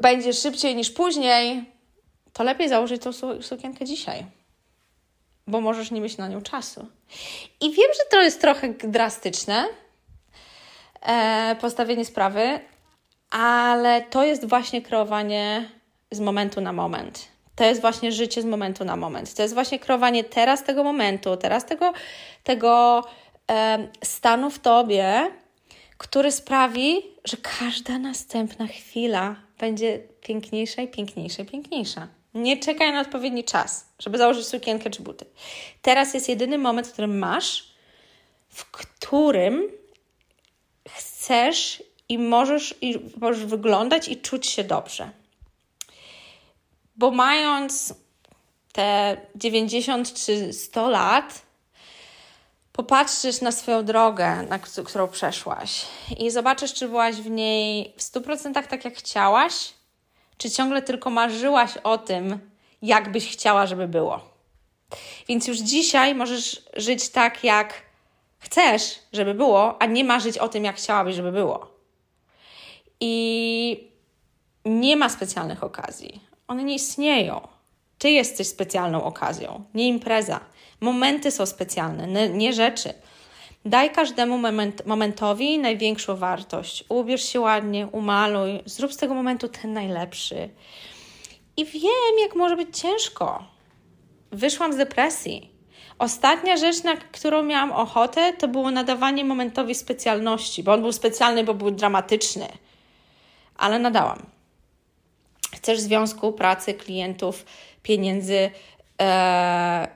[0.01, 1.65] będzie szybciej niż później,
[2.39, 4.27] to lepiej założyć tą sukienkę dzisiaj,
[5.47, 6.87] bo możesz nie mieć na nią czasu.
[7.61, 9.67] I wiem, że to jest trochę drastyczne
[11.03, 12.61] e, postawienie sprawy,
[13.31, 15.71] ale to jest właśnie kreowanie
[16.11, 17.29] z momentu na moment.
[17.57, 19.35] To jest właśnie życie z momentu na moment.
[19.35, 21.93] To jest właśnie kreowanie teraz tego momentu, teraz tego,
[22.45, 23.05] tego
[23.51, 25.31] e, stanu w tobie,
[25.97, 32.18] który sprawi, że każda następna chwila będzie piękniejsza i piękniejsza i piękniejsza.
[32.35, 35.25] Nie czekaj na odpowiedni czas, żeby założyć sukienkę czy buty.
[35.83, 37.69] Teraz jest jedyny moment, w którym masz,
[38.49, 39.63] w którym
[40.89, 45.11] chcesz i możesz, i możesz wyglądać i czuć się dobrze.
[46.97, 47.95] Bo mając
[48.73, 51.43] te 90 czy 100 lat,
[52.73, 55.87] popatrzysz na swoją drogę, na którą przeszłaś
[56.19, 59.73] i zobaczysz, czy byłaś w niej w 100% tak, jak chciałaś,
[60.39, 62.39] czy ciągle tylko marzyłaś o tym,
[62.83, 64.21] jak byś chciała, żeby było.
[65.29, 67.83] Więc już dzisiaj możesz żyć tak, jak
[68.39, 71.71] chcesz, żeby było, a nie marzyć o tym, jak chciałabyś, żeby było.
[73.01, 73.91] I
[74.65, 76.21] nie ma specjalnych okazji.
[76.49, 77.49] One nie istnieją.
[77.99, 80.41] Ty jesteś specjalną okazją, nie impreza.
[80.81, 82.95] Momenty są specjalne, nie rzeczy.
[83.65, 86.85] Daj każdemu moment, momentowi największą wartość.
[86.89, 90.49] Ubierz się ładnie, umaluj, zrób z tego momentu ten najlepszy.
[91.57, 93.45] I wiem, jak może być ciężko.
[94.31, 95.51] Wyszłam z depresji.
[95.99, 101.45] Ostatnia rzecz, na którą miałam ochotę, to było nadawanie momentowi specjalności, bo on był specjalny,
[101.45, 102.49] bo był dramatyczny.
[103.57, 104.27] Ale nadałam.
[105.55, 107.45] Chcesz związku, pracy, klientów,
[107.83, 108.51] pieniędzy,
[109.01, 109.89] e,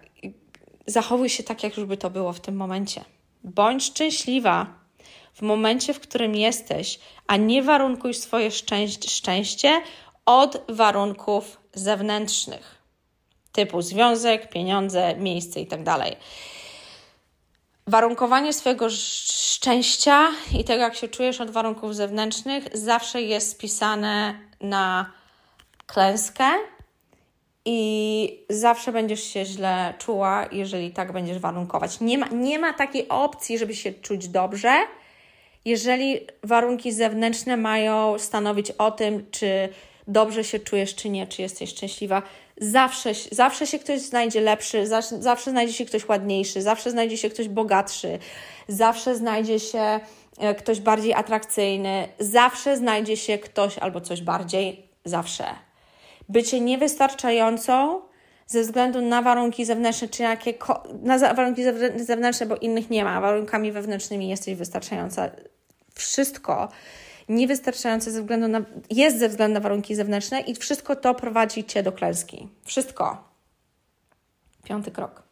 [0.86, 3.04] zachowuj się tak, jak już by to było w tym momencie.
[3.44, 4.66] Bądź szczęśliwa
[5.34, 8.50] w momencie, w którym jesteś, a nie warunkuj swoje
[9.08, 9.82] szczęście
[10.26, 12.82] od warunków zewnętrznych,
[13.52, 15.84] typu związek, pieniądze, miejsce itd.
[15.84, 16.16] Tak
[17.86, 20.28] Warunkowanie swojego szczęścia
[20.58, 25.12] i tego, jak się czujesz od warunków zewnętrznych, zawsze jest spisane na
[25.86, 26.44] klęskę
[27.64, 32.00] i zawsze będziesz się źle czuła, jeżeli tak będziesz warunkować.
[32.00, 34.72] Nie ma, nie ma takiej opcji, żeby się czuć dobrze,
[35.64, 39.68] jeżeli warunki zewnętrzne mają stanowić o tym, czy
[40.08, 42.22] dobrze się czujesz, czy nie, czy jesteś szczęśliwa.
[42.56, 47.30] Zawsze, zawsze się ktoś znajdzie lepszy, zawsze, zawsze znajdzie się ktoś ładniejszy, zawsze znajdzie się
[47.30, 48.18] ktoś bogatszy,
[48.68, 50.00] zawsze znajdzie się
[50.38, 55.44] e, ktoś bardziej atrakcyjny, zawsze znajdzie się ktoś albo coś bardziej, zawsze
[56.32, 58.00] bycie niewystarczającą
[58.46, 60.54] ze względu na warunki zewnętrzne, czy jakie,
[61.02, 61.62] na warunki
[61.96, 65.30] zewnętrzne, bo innych nie ma, warunkami wewnętrznymi jesteś wystarczająca.
[65.94, 66.68] Wszystko
[67.28, 71.82] niewystarczające ze względu na, jest ze względu na warunki zewnętrzne i wszystko to prowadzi Cię
[71.82, 72.48] do klęski.
[72.64, 73.24] Wszystko.
[74.64, 75.22] Piąty krok.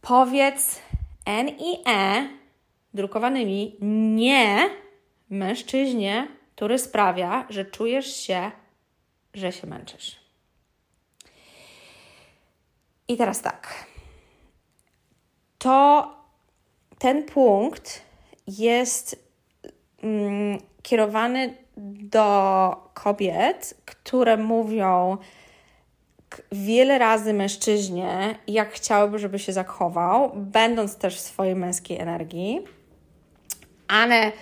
[0.00, 0.78] Powiedz
[1.26, 2.28] N i E
[2.94, 3.76] drukowanymi
[4.16, 4.70] nie
[5.30, 8.50] mężczyźnie, który sprawia, że czujesz się
[9.38, 10.16] że się męczysz.
[13.08, 13.86] I teraz tak.
[15.58, 16.08] To
[16.98, 18.02] ten punkt
[18.46, 19.24] jest
[20.02, 21.54] mm, kierowany
[22.02, 25.18] do kobiet, które mówią
[26.52, 32.60] wiele razy mężczyźnie, jak chciałyby, żeby się zachował, będąc też w swojej męskiej energii,
[33.88, 34.32] ale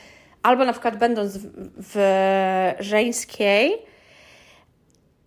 [0.42, 1.96] albo na przykład będąc w, w
[2.80, 3.72] żeńskiej,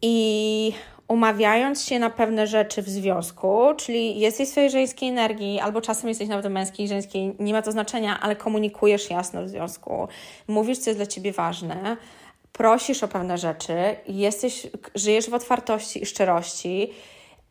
[0.01, 0.73] i
[1.07, 6.09] umawiając się na pewne rzeczy w związku, czyli jesteś w swojej żeńskiej energii, albo czasem
[6.09, 10.07] jesteś nawet męskiej, żeńskiej, nie ma to znaczenia, ale komunikujesz jasno w związku,
[10.47, 11.97] mówisz, co jest dla ciebie ważne,
[12.51, 16.93] prosisz o pewne rzeczy, jesteś, żyjesz w otwartości i szczerości,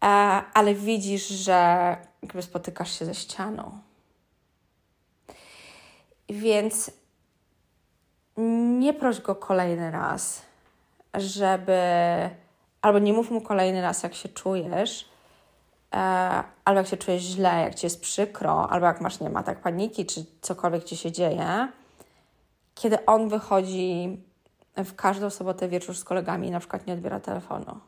[0.05, 0.07] e,
[0.55, 3.79] ale widzisz, że jakby spotykasz się ze ścianą.
[6.29, 6.91] Więc
[8.79, 10.43] nie proś go kolejny raz
[11.15, 11.81] żeby
[12.83, 15.09] albo nie mów mu kolejny raz, jak się czujesz,
[15.95, 15.99] e,
[16.65, 19.61] albo jak się czujesz źle, jak ci jest przykro, albo jak masz, nie ma tak
[19.61, 21.69] paniki, czy cokolwiek ci się dzieje,
[22.75, 24.19] kiedy on wychodzi
[24.77, 27.81] w każdą sobotę wieczór z kolegami i na przykład nie odbiera telefonu,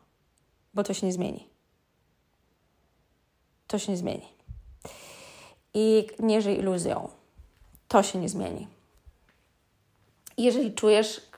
[0.74, 1.48] bo to się nie zmieni.
[3.66, 4.28] To się nie zmieni.
[5.74, 7.08] I nie żyj iluzją.
[7.88, 8.68] To się nie zmieni.
[10.38, 11.29] Jeżeli czujesz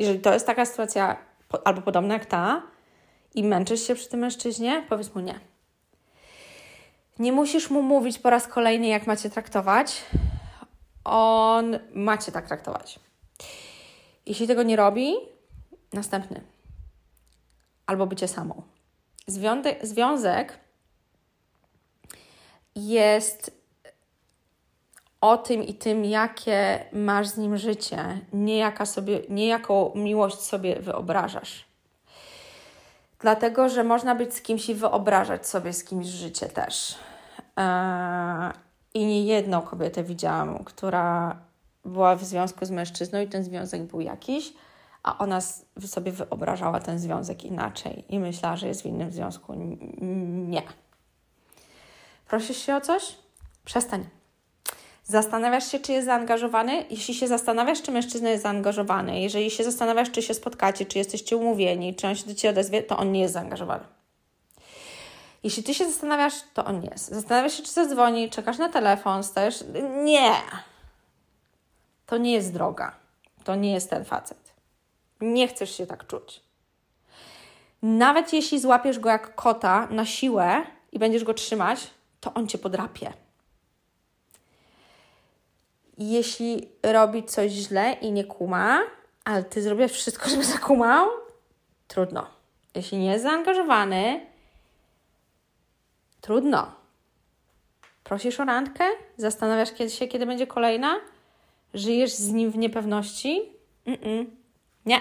[0.00, 1.16] jeżeli to jest taka sytuacja
[1.64, 2.62] albo podobna jak ta
[3.34, 5.40] i męczysz się przy tym mężczyźnie, powiedz mu nie.
[7.18, 10.02] Nie musisz mu mówić po raz kolejny, jak macie traktować.
[11.04, 13.00] On macie tak traktować.
[14.26, 15.14] Jeśli tego nie robi,
[15.92, 16.40] następny.
[17.86, 18.62] Albo bycie samą.
[19.26, 20.58] Związek, związek
[22.76, 23.59] jest
[25.20, 29.60] o tym i tym, jakie masz z nim życie, nie, jaka sobie, nie
[29.94, 31.64] miłość sobie wyobrażasz.
[33.20, 36.94] Dlatego, że można być z kimś i wyobrażać sobie z kimś życie też.
[37.56, 38.52] Eee,
[38.94, 41.36] I nie jedną kobietę widziałam, która
[41.84, 44.52] była w związku z mężczyzną i ten związek był jakiś,
[45.02, 45.40] a ona
[45.86, 49.54] sobie wyobrażała ten związek inaczej i myślała, że jest w innym związku.
[50.48, 50.62] Nie.
[52.28, 53.16] Prosisz się o coś?
[53.64, 54.19] Przestań.
[55.10, 56.84] Zastanawiasz się, czy jest zaangażowany?
[56.90, 61.36] Jeśli się zastanawiasz, czy mężczyzna jest zaangażowany, jeżeli się zastanawiasz, czy się spotkacie, czy jesteście
[61.36, 63.84] umówieni, czy on się do Ciebie odezwie, to on nie jest zaangażowany.
[65.42, 67.08] Jeśli Ty się zastanawiasz, to on jest.
[67.08, 69.64] Zastanawiasz się, czy zadzwoni, czekasz na telefon, stajesz...
[70.04, 70.32] Nie!
[72.06, 72.96] To nie jest droga.
[73.44, 74.54] To nie jest ten facet.
[75.20, 76.42] Nie chcesz się tak czuć.
[77.82, 82.58] Nawet jeśli złapiesz go jak kota na siłę i będziesz go trzymać, to on cię
[82.58, 83.12] podrapie.
[86.00, 88.80] Jeśli robi coś źle i nie kuma,
[89.24, 91.08] ale ty zrobisz wszystko, żeby zakumał,
[91.88, 92.26] trudno.
[92.74, 94.26] Jeśli nie jest zaangażowany,
[96.20, 96.72] trudno.
[98.04, 98.84] Prosisz o randkę?
[99.16, 101.00] Zastanawiasz się, kiedy będzie kolejna?
[101.74, 103.42] Żyjesz z nim w niepewności?
[103.86, 104.26] Mm-mm.
[104.86, 105.00] Nie.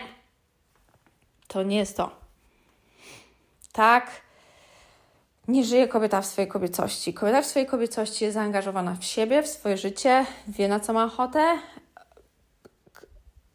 [1.48, 2.12] To nie jest to.
[3.72, 4.22] Tak
[5.50, 7.14] nie żyje kobieta w swojej kobiecości.
[7.14, 11.06] Kobieta w swojej kobiecości jest zaangażowana w siebie, w swoje życie, wie na co ma
[11.06, 11.60] ochotę,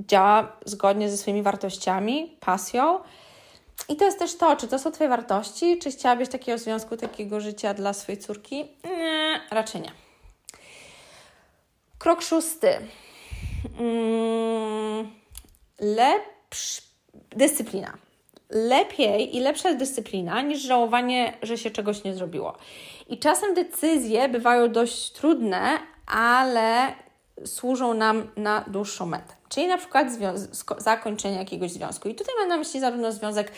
[0.01, 3.01] działa zgodnie ze swoimi wartościami, pasją.
[3.89, 7.41] I to jest też to, czy to są Twoje wartości, czy chciałabyś takiego związku, takiego
[7.41, 8.65] życia dla swojej córki?
[8.85, 9.93] Nie, raczej nie.
[11.99, 12.69] Krok szósty.
[13.79, 15.11] Hmm,
[15.81, 16.83] lepsz,
[17.37, 18.04] dyscyplina
[18.55, 22.57] lepiej i lepsza dyscyplina niż żałowanie, że się czegoś nie zrobiło.
[23.09, 26.93] I czasem decyzje bywają dość trudne, ale
[27.45, 29.35] służą nam na dłuższą metę.
[29.49, 30.09] Czyli na przykład
[30.79, 32.09] zakończenie jakiegoś związku.
[32.09, 33.53] I tutaj mam na myśli zarówno związek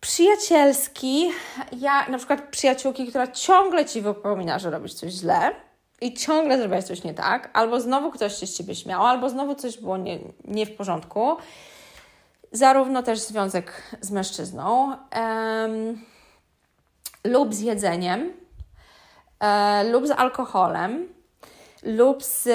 [0.00, 1.30] przyjacielski,
[1.76, 5.50] ja na przykład przyjaciółki, która ciągle ci wypomina, że robisz coś źle
[6.00, 9.54] i ciągle zrobiłaś coś nie tak, albo znowu ktoś się z ciebie śmiał, albo znowu
[9.54, 11.36] coś było nie, nie w porządku
[12.52, 14.96] zarówno też związek z mężczyzną
[17.24, 18.32] lub z jedzeniem,
[19.40, 21.08] e, lub z alkoholem,
[21.82, 22.48] lub z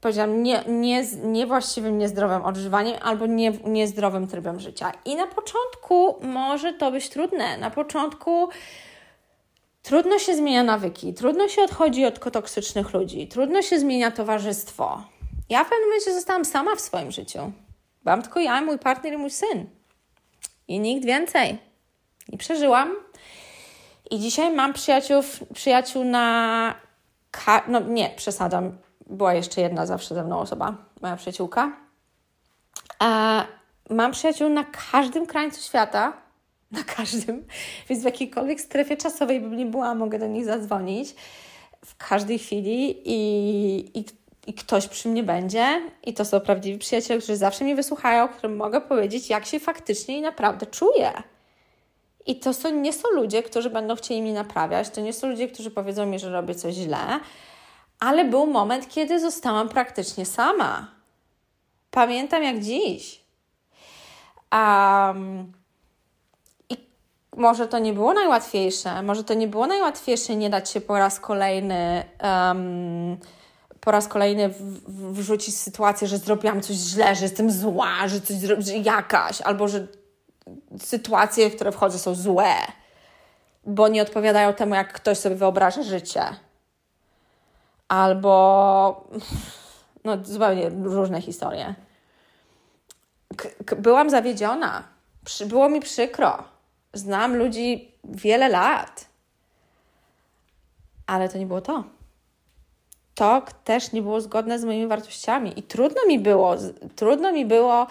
[0.00, 4.92] powiedziałam, nie, nie, niewłaściwym, niezdrowym odżywaniem albo nie, niezdrowym trybem życia.
[5.04, 7.58] I na początku może to być trudne.
[7.58, 8.48] Na początku
[9.82, 15.02] trudno się zmienia nawyki, trudno się odchodzi od toksycznych ludzi, trudno się zmienia towarzystwo.
[15.48, 17.52] Ja w pewnym momencie zostałam sama w swoim życiu.
[18.02, 19.66] Byłam tylko ja, mój partner i mój syn.
[20.68, 21.58] I nikt więcej.
[22.28, 22.94] I przeżyłam.
[24.10, 25.22] I dzisiaj mam przyjaciół,
[25.54, 26.74] przyjaciół na.
[27.30, 28.78] Ka- no nie, przesadzam.
[29.06, 31.72] Była jeszcze jedna zawsze ze mną osoba, moja przyjaciółka.
[32.98, 33.44] A
[33.90, 36.12] mam przyjaciół na każdym krańcu świata.
[36.70, 37.46] Na każdym.
[37.88, 41.14] Więc w jakiejkolwiek strefie czasowej bym nie była, mogę do nich zadzwonić
[41.84, 44.04] w każdej chwili i, i
[44.46, 48.56] i ktoś przy mnie będzie, i to są prawdziwi przyjaciele, którzy zawsze mnie wysłuchają, którym
[48.56, 51.12] mogę powiedzieć, jak się faktycznie i naprawdę czuję.
[52.26, 55.48] I to są, nie są ludzie, którzy będą chcieli mi naprawiać, to nie są ludzie,
[55.48, 57.20] którzy powiedzą mi, że robię coś źle,
[58.00, 60.88] ale był moment, kiedy zostałam praktycznie sama.
[61.90, 63.20] Pamiętam jak dziś.
[64.52, 65.52] Um,
[66.70, 66.76] I
[67.36, 71.20] może to nie było najłatwiejsze, może to nie było najłatwiejsze nie dać się po raz
[71.20, 72.04] kolejny.
[72.22, 73.16] Um,
[73.80, 74.54] po raz kolejny
[74.88, 79.86] wrzucić sytuację, że zrobiłam coś źle, że jestem zła, że coś że jakaś, albo że
[80.80, 82.54] sytuacje, w które wchodzę, są złe,
[83.66, 86.22] bo nie odpowiadają temu, jak ktoś sobie wyobraża życie.
[87.88, 89.08] Albo
[90.04, 91.74] no zupełnie różne historie.
[93.66, 94.84] K byłam zawiedziona.
[95.24, 96.44] Przy było mi przykro.
[96.94, 99.06] Znam ludzi wiele lat.
[101.06, 101.84] Ale to nie było to
[103.20, 106.54] to też nie było zgodne z moimi wartościami i trudno mi było,
[106.96, 107.86] trudno mi było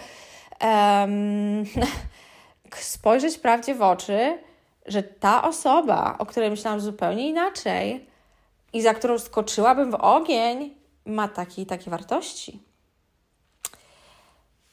[0.61, 1.65] um,
[2.93, 4.37] spojrzeć prawdzie w oczy,
[4.85, 8.07] że ta osoba, o której myślałam zupełnie inaczej
[8.73, 10.75] i za którą skoczyłabym w ogień,
[11.05, 12.59] ma takie i takie wartości.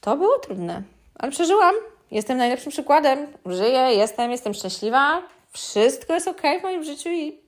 [0.00, 0.82] To było trudne,
[1.14, 1.74] ale przeżyłam.
[2.10, 3.26] Jestem najlepszym przykładem.
[3.46, 5.22] Żyję, jestem, jestem szczęśliwa.
[5.52, 7.40] Wszystko jest ok w moim życiu i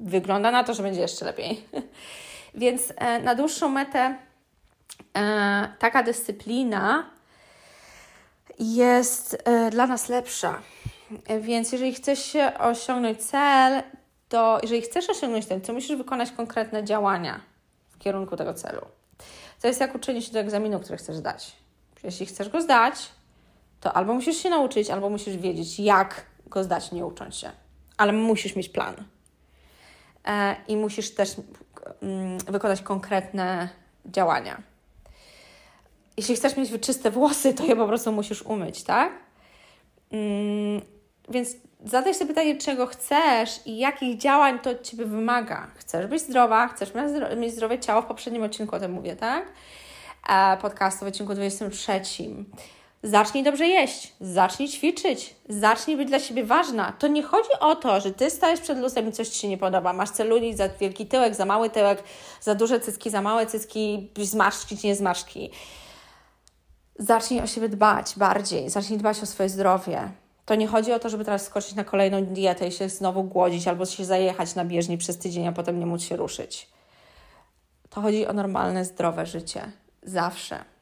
[0.00, 1.62] wygląda na to, że będzie jeszcze lepiej.
[2.56, 4.16] Więc e, na dłuższą metę
[5.16, 7.10] e, taka dyscyplina
[8.58, 10.62] jest e, dla nas lepsza.
[11.40, 13.82] Więc jeżeli chcesz osiągnąć cel,
[14.28, 17.40] to jeżeli chcesz osiągnąć ten, to musisz wykonać konkretne działania
[17.88, 18.80] w kierunku tego celu.
[19.60, 21.52] To jest jak uczenie się do egzaminu, który chcesz zdać.
[22.04, 23.10] Jeśli chcesz go zdać,
[23.80, 27.50] to albo musisz się nauczyć, albo musisz wiedzieć, jak go zdać, nie ucząc się.
[27.96, 28.94] Ale musisz mieć plan.
[30.68, 31.30] I musisz też
[32.46, 33.68] wykonać konkretne
[34.06, 34.62] działania.
[36.16, 39.12] Jeśli chcesz mieć czyste włosy, to je po prostu musisz umyć, tak?
[40.12, 40.82] Mm,
[41.28, 45.70] więc zadaj sobie pytanie, czego chcesz i jakich działań to od Ciebie wymaga.
[45.74, 46.92] Chcesz być zdrowa, chcesz
[47.36, 49.46] mieć zdrowe ciało, w poprzednim odcinku o tym mówię, tak?
[50.28, 52.00] E, podcastu w odcinku 23.
[53.06, 56.92] Zacznij dobrze jeść, zacznij ćwiczyć, zacznij być dla siebie ważna.
[56.92, 59.58] To nie chodzi o to, że ty stajesz przed lustrem i coś ci się nie
[59.58, 59.92] podoba.
[59.92, 62.02] Masz celulit, za wielki tyłek, za mały tyłek,
[62.40, 65.50] za duże cycki, za małe cycki, zmarszczki czy nie zmarszczki.
[66.98, 70.10] Zacznij o siebie dbać bardziej, zacznij dbać o swoje zdrowie.
[70.46, 73.68] To nie chodzi o to, żeby teraz skoczyć na kolejną dietę i się znowu głodzić
[73.68, 76.68] albo się zajechać na bieżni przez tydzień, a potem nie móc się ruszyć.
[77.90, 79.72] To chodzi o normalne, zdrowe życie.
[80.02, 80.75] Zawsze.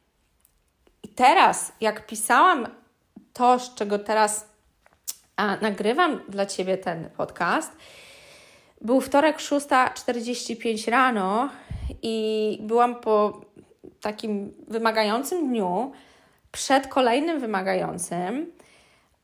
[1.05, 2.67] I teraz, jak pisałam
[3.33, 4.49] to, z czego teraz
[5.35, 7.71] a, nagrywam dla Ciebie ten podcast,
[8.81, 11.49] był wtorek 6.45 rano
[12.01, 13.41] i byłam po
[14.01, 15.91] takim wymagającym dniu,
[16.51, 18.51] przed kolejnym wymagającym,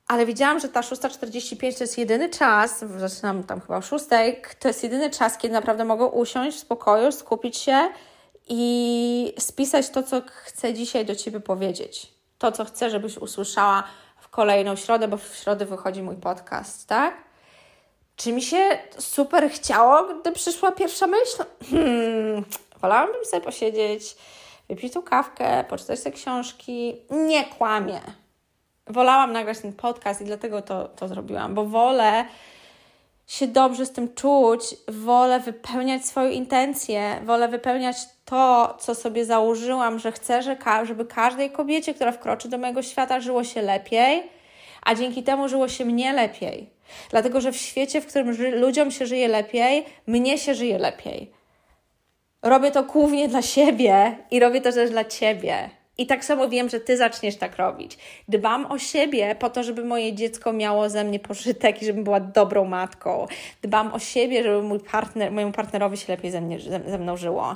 [0.08, 4.06] ale widziałam, że ta 6.45 to jest jedyny czas, zaczynam tam chyba o 6,
[4.60, 7.90] to jest jedyny czas, kiedy naprawdę mogę usiąść w spokoju, skupić się
[8.54, 12.08] i spisać to, co chcę dzisiaj do Ciebie powiedzieć.
[12.38, 13.84] To, co chcę, żebyś usłyszała
[14.20, 17.14] w kolejną środę, bo w środę wychodzi mój podcast, tak?
[18.16, 21.44] Czy mi się super chciało, gdy przyszła pierwsza myśl?
[21.70, 22.46] Hmm,
[22.82, 24.16] wolałabym sobie posiedzieć,
[24.70, 26.96] wypić tą kawkę, poczytać te książki.
[27.10, 28.02] Nie kłamię.
[28.88, 32.26] Wolałam nagrać ten podcast i dlatego to, to zrobiłam, bo wolę
[33.32, 40.00] się dobrze z tym czuć, wolę wypełniać swoją intencję, wolę wypełniać to, co sobie założyłam,
[40.00, 44.24] że chcę, że żeby każdej kobiecie, która wkroczy do mojego świata, żyło się lepiej,
[44.84, 46.70] a dzięki temu żyło się mnie lepiej.
[47.10, 51.32] Dlatego, że w świecie, w którym ludziom się żyje lepiej, mnie się żyje lepiej.
[52.42, 55.70] Robię to głównie dla siebie i robię to też dla ciebie.
[55.98, 57.98] I tak samo wiem, że ty zaczniesz tak robić.
[58.28, 62.20] Dbam o siebie po to, żeby moje dziecko miało ze mnie pożytek i żebym była
[62.20, 63.28] dobrą matką.
[63.62, 67.56] Dbam o siebie, żeby mój partner, mojemu partnerowi się lepiej ze, mnie, ze mną żyło.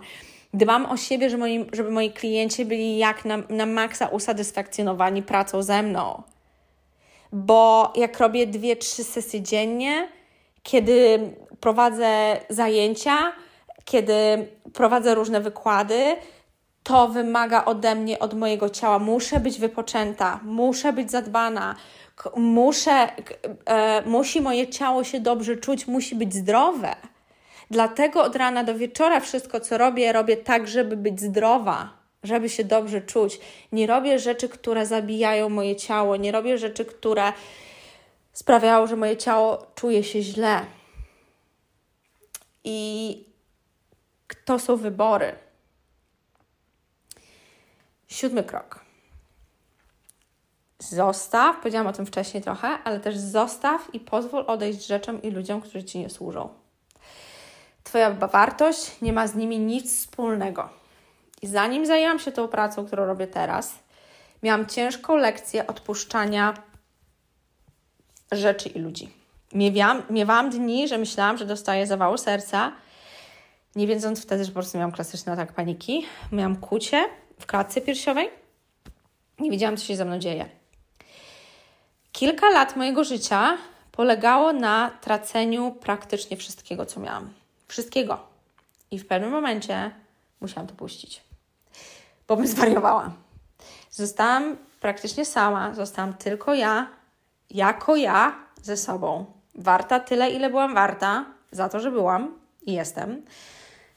[0.54, 5.64] Dbam o siebie, żeby moi, żeby moi klienci byli jak na, na maksa usatysfakcjonowani pracą
[5.64, 6.24] ze mną.
[7.32, 10.08] Bo jak robię dwie, trzy sesje dziennie,
[10.64, 11.20] kiedy
[11.60, 13.34] prowadzę zajęcia,
[13.86, 14.14] kiedy
[14.74, 16.16] prowadzę różne wykłady,
[16.86, 19.00] to wymaga ode mnie, od mojego ciała.
[19.00, 21.76] Muszę być wypoczęta, muszę być zadbana,
[22.36, 23.08] muszę,
[23.66, 26.96] e, musi moje ciało się dobrze czuć, musi być zdrowe.
[27.72, 31.90] Dlatego od rana do wieczora wszystko, co robię, robię tak, żeby być zdrowa,
[32.24, 33.40] żeby się dobrze czuć.
[33.72, 37.34] Nie robię rzeczy, które zabijają moje ciało, nie robię rzeczy, które
[38.34, 40.60] sprawiają, że moje ciało czuje się źle.
[42.64, 43.24] I
[44.46, 45.45] to są wybory.
[48.16, 48.80] Siódmy krok.
[50.80, 55.62] Zostaw, powiedziałam o tym wcześniej trochę, ale też zostaw i pozwól odejść rzeczom i ludziom,
[55.62, 56.50] którzy ci nie służą.
[57.84, 60.70] Twoja wartość nie ma z nimi nic wspólnego.
[61.42, 63.80] I zanim zajęłam się tą pracą, którą robię teraz,
[64.44, 66.54] miałam ciężką lekcję odpuszczania
[68.32, 69.12] rzeczy i ludzi.
[69.54, 72.72] Miewałam, miewałam dni, że myślałam, że dostaję zawału serca,
[73.76, 76.06] nie wiedząc wtedy, że po prostu miałam klasyczny atak paniki.
[76.32, 77.10] Miałam kucie
[77.40, 78.30] w klatce piersiowej.
[79.40, 80.50] Nie wiedziałam, co się ze mną dzieje.
[82.12, 83.58] Kilka lat mojego życia
[83.92, 87.34] polegało na traceniu praktycznie wszystkiego, co miałam.
[87.68, 88.20] Wszystkiego.
[88.92, 89.92] I w pewnym momencie
[90.42, 91.22] musiałam to puścić,
[92.28, 93.12] bo bym zwariowała.
[93.92, 96.88] Zostałam praktycznie sama, zostałam tylko ja,
[97.52, 99.26] jako ja ze sobą.
[99.56, 103.26] Warta tyle, ile byłam warta, za to, że byłam i jestem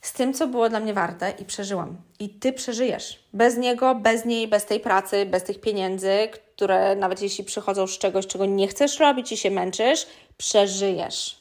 [0.00, 1.96] z tym, co było dla mnie warte i przeżyłam.
[2.18, 3.24] I ty przeżyjesz.
[3.32, 7.98] Bez niego, bez niej, bez tej pracy, bez tych pieniędzy, które nawet jeśli przychodzą z
[7.98, 11.38] czegoś, czego nie chcesz robić i się męczysz, przeżyjesz.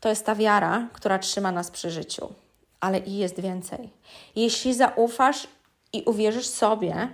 [0.00, 2.32] To jest ta wiara, która trzyma nas przy życiu.
[2.80, 3.90] Ale i jest więcej.
[4.36, 5.46] Jeśli zaufasz
[5.92, 7.08] i uwierzysz sobie,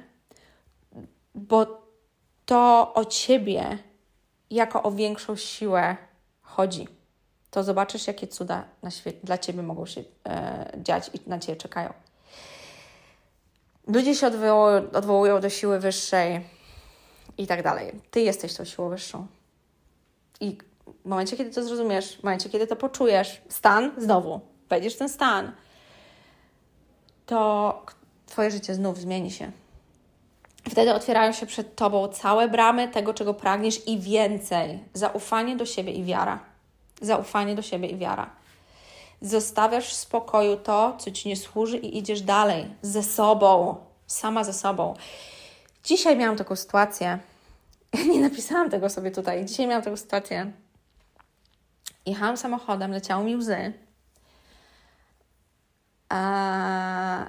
[1.35, 1.81] bo
[2.47, 3.79] to o ciebie
[4.51, 5.97] jako o większą siłę
[6.43, 6.89] chodzi
[7.51, 11.57] to zobaczysz, jakie cuda na świecie, dla Ciebie mogą się e, dziać i na Ciebie
[11.57, 11.93] czekają.
[13.87, 16.41] Ludzie się odwołują, odwołują do siły wyższej
[17.39, 17.93] i tak dalej.
[18.11, 19.27] Ty jesteś tą siłą wyższą.
[20.41, 20.59] I
[21.05, 25.09] w momencie, kiedy to zrozumiesz, w momencie, kiedy to poczujesz, stan, znowu, wejdziesz w ten
[25.09, 25.53] stan,
[27.27, 27.83] to
[28.27, 29.53] Twoje życie znów zmieni się.
[30.71, 34.79] Wtedy otwierają się przed Tobą całe bramy tego, czego pragniesz i więcej.
[34.95, 36.50] Zaufanie do siebie i wiara.
[37.01, 38.31] Zaufanie do siebie i wiara.
[39.23, 43.77] Zostawiasz w spokoju to, co Ci nie służy i idziesz dalej ze sobą,
[44.07, 44.95] sama ze sobą.
[45.85, 47.19] Dzisiaj miałam taką sytuację.
[48.13, 49.45] Nie napisałam tego sobie tutaj.
[49.45, 50.53] Dzisiaj miałam taką sytuację.
[52.07, 53.73] Jechałam samochodem, leciały mi łzy.
[56.09, 57.27] A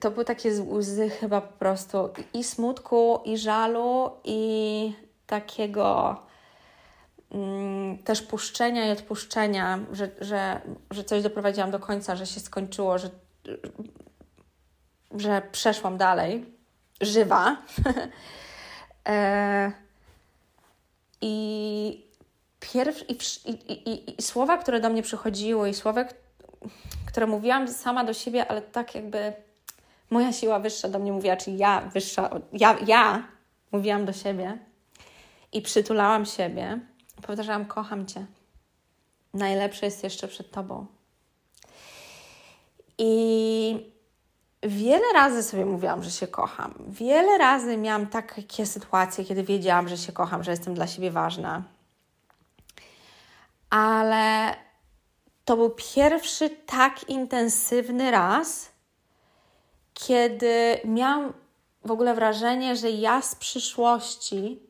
[0.00, 4.92] to były takie łzy chyba po prostu i smutku, i żalu, i
[5.26, 6.16] takiego
[8.04, 10.60] też puszczenia i odpuszczenia, że, że,
[10.90, 13.10] że coś doprowadziłam do końca, że się skończyło, że,
[15.16, 16.46] że przeszłam dalej,
[17.00, 17.56] żywa.
[19.08, 19.72] e,
[21.20, 22.06] I
[22.60, 23.18] pierwszy, i,
[23.50, 26.04] i, i, i, słowa, które do mnie przychodziły, i słowa,
[27.06, 29.32] które mówiłam sama do siebie, ale tak jakby
[30.10, 33.28] moja siła wyższa do mnie mówiła, czy ja wyższa, ja, ja
[33.72, 34.58] mówiłam do siebie
[35.52, 36.80] i przytulałam siebie.
[37.22, 38.26] Powtarzałam, kocham Cię.
[39.34, 40.86] Najlepsze jest jeszcze przed Tobą.
[42.98, 43.92] I
[44.62, 46.74] wiele razy sobie mówiłam, że się kocham.
[46.88, 51.62] Wiele razy miałam takie sytuacje, kiedy wiedziałam, że się kocham, że jestem dla siebie ważna.
[53.70, 54.54] Ale
[55.44, 58.68] to był pierwszy tak intensywny raz,
[59.94, 61.32] kiedy miałam
[61.84, 64.65] w ogóle wrażenie, że ja z przyszłości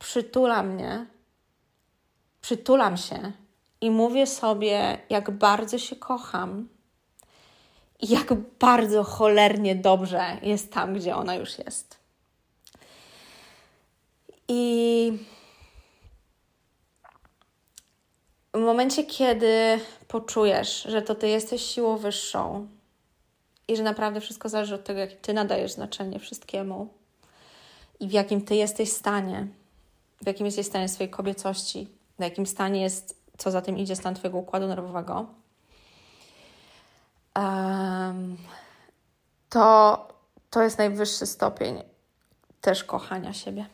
[0.00, 1.06] przytulam mnie,
[2.40, 3.32] przytulam się
[3.80, 6.68] i mówię sobie, jak bardzo się kocham
[8.00, 11.98] i jak bardzo cholernie dobrze jest tam, gdzie ona już jest.
[14.48, 15.12] I
[18.54, 22.68] w momencie, kiedy poczujesz, że to ty jesteś siłą wyższą,
[23.70, 26.88] i że naprawdę wszystko zależy od tego, jak Ty nadajesz znaczenie wszystkiemu
[28.00, 29.46] i w jakim Ty jesteś stanie,
[30.22, 34.14] w jakim jesteś stanie swojej kobiecości, w jakim stanie jest, co za tym idzie, stan
[34.14, 35.26] Twojego układu nerwowego,
[39.48, 40.08] to,
[40.50, 41.82] to jest najwyższy stopień
[42.60, 43.66] też kochania siebie.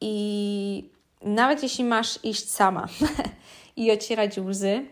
[0.00, 0.90] I
[1.22, 2.88] nawet jeśli masz iść sama
[3.76, 4.86] i ocierać łzy,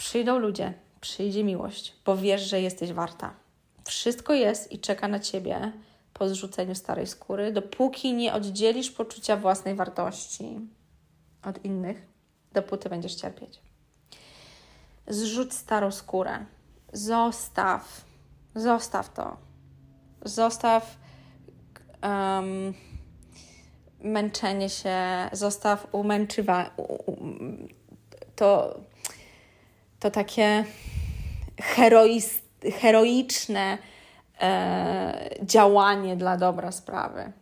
[0.00, 3.34] Przyjdą ludzie, przyjdzie miłość, bo wiesz, że jesteś warta.
[3.84, 5.72] Wszystko jest i czeka na ciebie
[6.12, 10.60] po zrzuceniu starej skóry, dopóki nie oddzielisz poczucia własnej wartości
[11.42, 12.06] od innych,
[12.52, 13.60] dopóty będziesz cierpieć.
[15.08, 16.44] Zrzuć starą skórę.
[16.92, 18.04] Zostaw.
[18.54, 19.36] Zostaw to.
[20.24, 20.96] Zostaw
[22.02, 22.74] um,
[24.00, 24.98] męczenie się,
[25.32, 26.70] zostaw umęczywa.
[28.36, 28.80] To
[30.00, 30.64] to takie
[31.58, 32.42] herois,
[32.80, 33.78] heroiczne
[34.40, 37.32] e, działanie dla dobra sprawy.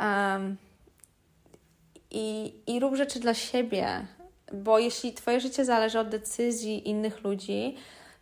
[0.00, 0.56] Um,
[2.10, 4.06] i, I rób rzeczy dla siebie,
[4.52, 7.76] bo jeśli Twoje życie zależy od decyzji innych ludzi,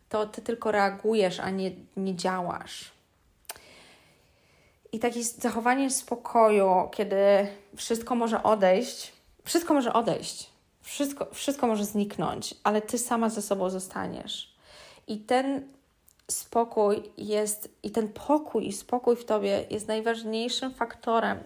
[0.08, 2.92] to Ty tylko reagujesz, a nie, nie działasz.
[4.92, 7.16] I takie zachowanie spokoju, kiedy
[7.76, 9.12] wszystko może odejść,
[9.44, 14.56] wszystko może odejść wszystko, wszystko może zniknąć, ale ty sama ze sobą zostaniesz.
[15.06, 15.68] I ten
[16.30, 21.44] spokój jest, i ten pokój i spokój w tobie jest najważniejszym faktorem,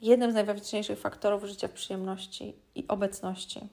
[0.00, 3.68] jednym z najważniejszych faktorów życia w przyjemności i obecności.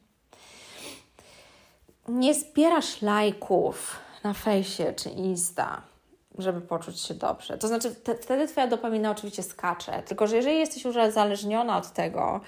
[2.07, 5.81] Nie zbierasz lajków na fejsie czy Insta,
[6.37, 7.57] żeby poczuć się dobrze.
[7.57, 11.91] To znaczy, te, wtedy Twoja dopamina oczywiście skacze, tylko że jeżeli jesteś już uzależniona od
[11.91, 12.41] tego,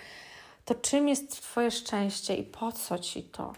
[0.66, 3.54] to czym jest Twoje szczęście i po co Ci to?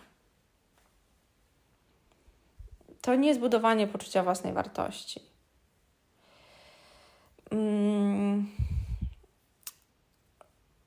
[3.01, 5.21] To nie jest budowanie poczucia własnej wartości.
[7.51, 8.47] Mm.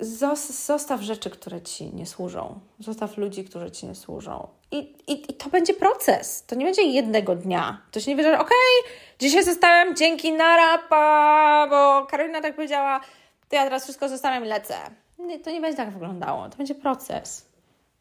[0.01, 2.61] Zostaw rzeczy, które ci nie służą.
[2.79, 4.49] Zostaw ludzi, którzy ci nie służą.
[4.71, 6.47] I, i, i to będzie proces.
[6.47, 7.81] To nie będzie jednego dnia.
[7.91, 8.43] To się nie wie, że okej,
[8.83, 13.01] okay, dzisiaj zostałem, dzięki narapa, bo Karolina tak powiedziała,
[13.49, 14.75] to ja teraz wszystko zostawiam i lecę
[15.19, 16.49] nie, to nie będzie tak wyglądało.
[16.49, 17.47] To będzie proces.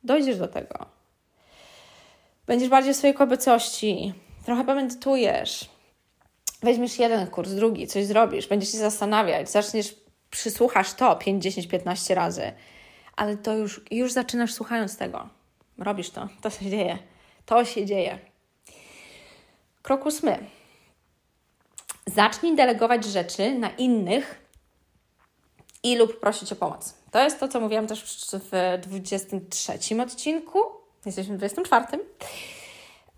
[0.03, 0.85] Dojdziesz do tego.
[2.51, 4.13] Będziesz bardziej w swojej kobiecości.
[4.45, 5.69] Trochę pomedytujesz.
[6.63, 9.95] Weźmiesz jeden kurs, drugi, coś zrobisz, będziesz się zastanawiać, zaczniesz,
[10.29, 12.51] przysłuchasz to 5, 10, 15 razy,
[13.15, 15.29] ale to już, już zaczynasz słuchając tego.
[15.77, 16.97] Robisz to, to się dzieje.
[17.45, 18.19] To się dzieje.
[19.81, 20.37] Krok ósmy.
[22.07, 24.41] Zacznij delegować rzeczy na innych
[25.83, 26.93] i lub prosić o pomoc.
[27.11, 30.80] To jest to, co mówiłam też w 23 odcinku.
[31.05, 31.85] Jesteśmy w 24.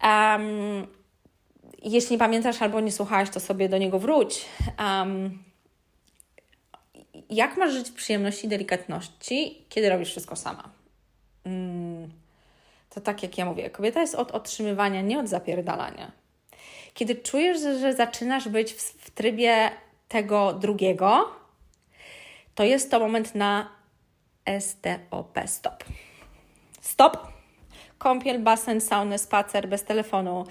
[0.03, 0.88] Um,
[1.81, 4.45] jeśli pamiętasz albo nie słuchałaś, to sobie do niego wróć.
[4.79, 5.43] Um,
[7.29, 10.69] jak masz żyć w przyjemności i delikatności, kiedy robisz wszystko sama?
[11.45, 12.11] Mm,
[12.89, 16.11] to tak jak ja mówię, kobieta jest od otrzymywania, nie od zapierdalania.
[16.93, 19.71] Kiedy czujesz, że zaczynasz być w, w trybie
[20.07, 21.31] tego drugiego,
[22.55, 23.69] to jest to moment na
[24.59, 25.39] STOP.
[25.45, 25.84] Stop.
[26.81, 27.32] Stop.
[28.04, 30.45] Kąpiel, basen, sauny, spacer bez telefonu,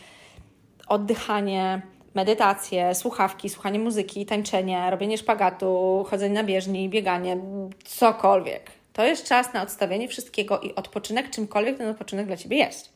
[0.88, 1.82] oddychanie,
[2.14, 7.36] medytacje, słuchawki, słuchanie muzyki, tańczenie, robienie szpagatu, chodzenie na bieżni, bieganie,
[7.84, 8.70] cokolwiek.
[8.92, 12.92] To jest czas na odstawienie wszystkiego i odpoczynek, czymkolwiek ten odpoczynek dla Ciebie jest.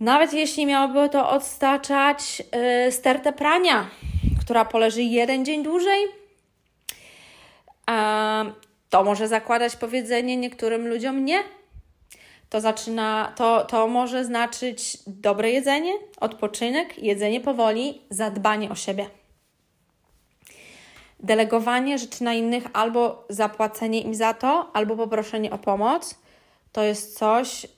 [0.00, 2.42] Nawet jeśli miałoby to odstaczać
[2.84, 3.90] yy, stertę prania,
[4.40, 6.04] która poleży jeden dzień dłużej,
[8.90, 11.42] to może zakładać powiedzenie niektórym ludziom nie,
[12.50, 19.10] to zaczyna, to, to może znaczyć dobre jedzenie, odpoczynek, jedzenie powoli, zadbanie o siebie.
[21.20, 26.18] Delegowanie rzeczy na innych albo zapłacenie im za to, albo poproszenie o pomoc
[26.72, 27.70] to jest coś, yy,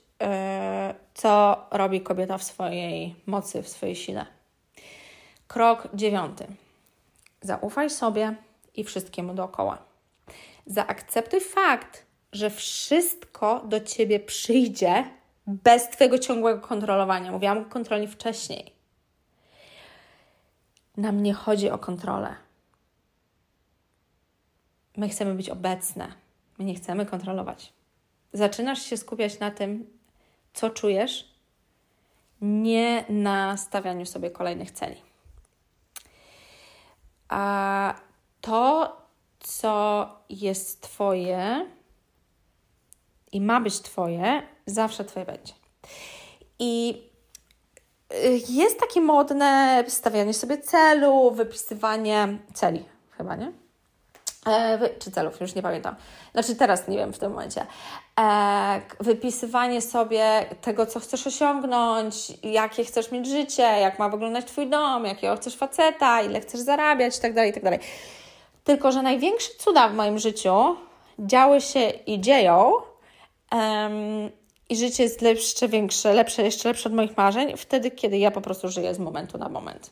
[1.13, 4.25] co robi kobieta w swojej mocy, w swojej sile.
[5.47, 6.47] Krok dziewiąty.
[7.41, 8.35] Zaufaj sobie
[8.75, 9.77] i wszystkiemu dookoła.
[10.65, 15.03] Zaakceptuj fakt, że wszystko do ciebie przyjdzie
[15.47, 17.31] bez twojego ciągłego kontrolowania.
[17.31, 18.73] Mówiłam o kontroli wcześniej.
[20.97, 22.35] Nam nie chodzi o kontrolę.
[24.97, 26.13] My chcemy być obecne.
[26.57, 27.73] My nie chcemy kontrolować.
[28.33, 29.87] Zaczynasz się skupiać na tym,
[30.53, 31.33] co czujesz,
[32.41, 35.01] nie na stawianiu sobie kolejnych celi.
[37.29, 37.95] A
[38.41, 38.97] to,
[39.39, 41.65] co jest Twoje,
[43.33, 45.53] i ma być Twoje, zawsze Twoje będzie.
[46.59, 47.03] I
[48.13, 52.85] y, jest takie modne stawianie sobie celu, wypisywanie celi,
[53.17, 53.51] chyba, nie?
[54.47, 55.95] E, czy celów, już nie pamiętam.
[56.33, 57.65] Znaczy teraz nie wiem w tym momencie.
[58.19, 64.69] E, wypisywanie sobie tego, co chcesz osiągnąć, jakie chcesz mieć życie, jak ma wyglądać Twój
[64.69, 67.71] dom, jakiego chcesz faceta, ile chcesz zarabiać itd., tak itd.
[67.71, 67.87] Tak
[68.63, 70.75] Tylko, że największe cuda w moim życiu
[71.19, 72.71] działy się i dzieją
[73.53, 74.29] Um,
[74.69, 78.41] I życie jest jeszcze większe, lepsze, jeszcze lepsze od moich marzeń, wtedy, kiedy ja po
[78.41, 79.91] prostu żyję z momentu na moment.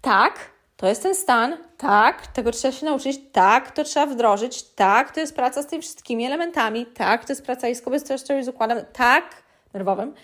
[0.00, 5.14] Tak, to jest ten stan, tak, tego trzeba się nauczyć, tak, to trzeba wdrożyć, tak,
[5.14, 8.44] to jest praca z tymi wszystkimi elementami, tak, to jest praca i z kobietą, i
[8.44, 9.42] z układem, tak,
[9.74, 10.14] nerwowym,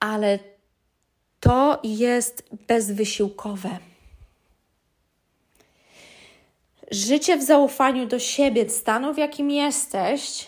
[0.00, 0.38] ale
[1.40, 3.78] to jest bezwysiłkowe.
[6.90, 10.46] Życie w zaufaniu do siebie, stanu, w jakim jesteś,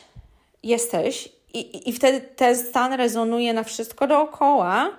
[0.62, 4.90] jesteś i, i wtedy ten stan rezonuje na wszystko dookoła,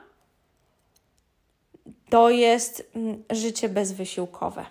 [2.09, 4.65] to jest mm, życie bezwysiłkowe.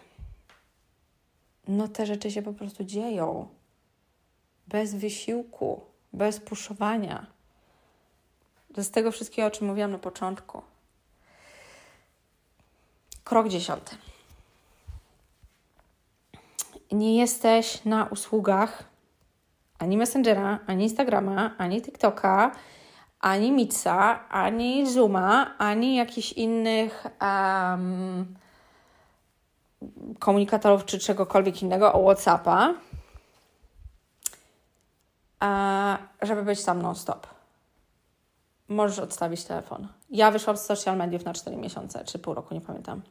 [1.68, 3.48] No te rzeczy się po prostu dzieją.
[4.66, 5.80] Bez wysiłku,
[6.12, 7.26] bez puszowania.
[8.76, 10.62] Z tego wszystkiego, o czym mówiłam na początku.
[13.24, 13.96] Krok dziesiąty.
[16.92, 18.89] Nie jesteś na usługach
[19.80, 22.52] ani Messengera, ani Instagrama, ani TikToka,
[23.20, 28.34] ani Mitsa, ani Zooma, ani jakichś innych um,
[30.18, 32.74] komunikatorów czy czegokolwiek innego, o WhatsAppa,
[36.22, 37.26] żeby być tam non-stop.
[38.68, 39.88] Możesz odstawić telefon.
[40.10, 43.02] Ja wyszłam z social mediów na 4 miesiące, czy pół roku, nie pamiętam.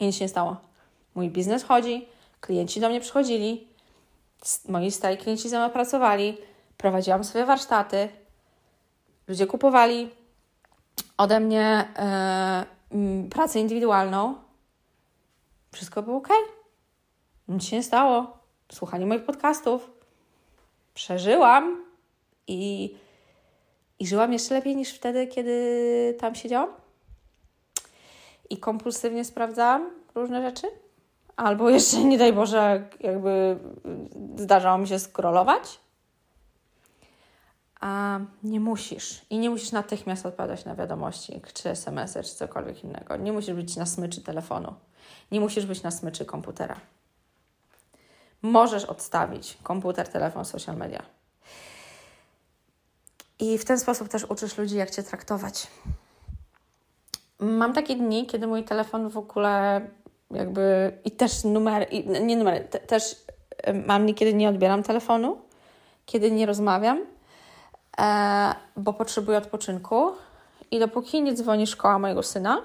[0.00, 0.56] I nic się nie stało.
[1.14, 2.08] Mój biznes chodzi,
[2.40, 3.68] klienci do mnie przychodzili,
[4.68, 6.38] moi stali klienci ze mną pracowali,
[6.76, 8.08] prowadziłam swoje warsztaty,
[9.28, 10.10] ludzie kupowali
[11.16, 12.64] ode mnie e,
[13.30, 14.34] pracę indywidualną.
[15.72, 16.28] Wszystko było ok.
[17.48, 18.38] Nic się nie stało.
[18.72, 19.90] Słuchanie moich podcastów.
[20.94, 21.84] Przeżyłam
[22.46, 22.94] i,
[23.98, 26.70] i żyłam jeszcze lepiej niż wtedy, kiedy tam siedziałam.
[28.50, 30.66] I kompulsywnie sprawdzałam różne rzeczy
[31.36, 33.58] albo jeszcze nie daj Boże, jakby
[34.36, 35.80] zdarzało mi się scrollować.
[37.80, 39.26] A nie musisz.
[39.30, 43.16] I nie musisz natychmiast odpowiadać na wiadomości, czy SMS-y, czy cokolwiek innego.
[43.16, 44.74] Nie musisz być na smyczy telefonu.
[45.32, 46.80] Nie musisz być na smyczy komputera.
[48.42, 51.02] Możesz odstawić komputer, telefon, social media.
[53.38, 55.66] I w ten sposób też uczysz ludzi, jak Cię traktować.
[57.38, 59.80] Mam takie dni, kiedy mój telefon w ogóle
[60.30, 63.26] jakby i też numer, i, nie numery, te, też
[63.86, 65.38] mam niekiedy nie odbieram telefonu,
[66.06, 67.06] kiedy nie rozmawiam,
[67.98, 70.12] e, bo potrzebuję odpoczynku
[70.70, 72.62] i dopóki nie dzwoni szkoła mojego syna,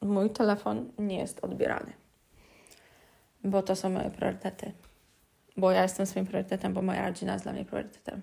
[0.00, 1.92] mój telefon nie jest odbierany.
[3.44, 4.72] Bo to są moje priorytety.
[5.56, 8.22] Bo ja jestem swoim priorytetem, bo moja rodzina jest dla mnie priorytetem.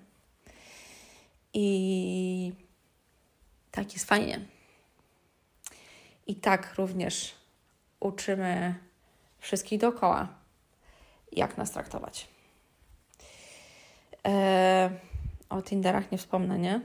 [1.54, 2.52] I
[3.70, 4.40] tak jest fajnie.
[6.26, 7.34] I tak również
[8.00, 8.74] uczymy
[9.38, 10.28] wszystkich dookoła,
[11.32, 12.28] jak nas traktować.
[14.24, 14.90] Eee,
[15.48, 16.80] o Tinderach nie wspomnę, nie?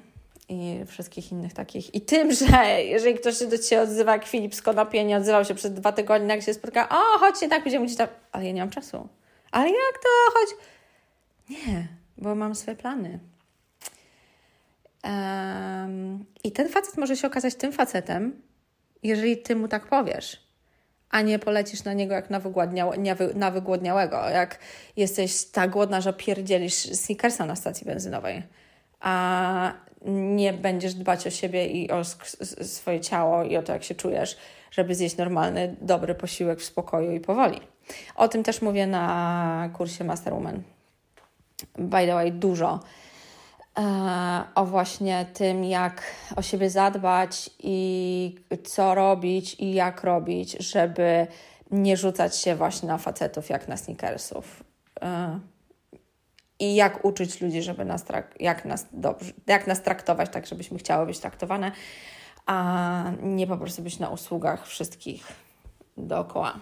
[0.50, 1.96] I wszystkich innych takich.
[1.96, 5.46] I tym, że jeżeli ktoś się do Ciebie odzywa, jak Filip z Konopie nie odzywał
[5.46, 8.08] się przez dwa tygodnie, jak się spotka, o, chodźcie, tak, będziemy gdzieś tam.
[8.32, 9.08] Ale ja nie mam czasu.
[9.52, 10.10] Ale jak to?
[10.34, 10.50] Chodź.
[11.50, 11.88] Nie,
[12.18, 13.20] bo mam swoje plany.
[15.04, 18.42] Um, I ten facet może się okazać tym facetem,
[19.04, 20.44] jeżeli ty mu tak powiesz,
[21.12, 22.42] a nie polecisz na niego jak na,
[23.36, 24.60] na wygłodniałego, jak
[24.98, 28.44] jesteś tak głodna, że pierdzielisz sneakersa na stacji benzynowej,
[29.00, 29.74] a
[30.06, 32.04] nie będziesz dbać o siebie i o
[32.64, 34.38] swoje ciało i o to, jak się czujesz,
[34.72, 37.62] żeby zjeść normalny, dobry posiłek w spokoju i powoli.
[38.16, 40.64] O tym też mówię na kursie Masterwoman.
[41.78, 42.80] By the way, dużo
[44.56, 46.04] o właśnie tym, jak
[46.36, 51.28] o siebie zadbać i co robić i jak robić, żeby
[51.72, 54.64] nie rzucać się właśnie na facetów jak na sneakersów.
[55.02, 55.40] E,
[56.60, 58.06] I jak uczyć ludzi, żeby nas,
[58.40, 61.72] jak nas, dobrze, jak nas traktować tak, żebyśmy chciały być traktowane,
[62.46, 65.28] a nie po prostu być na usługach wszystkich
[65.98, 66.60] dookoła.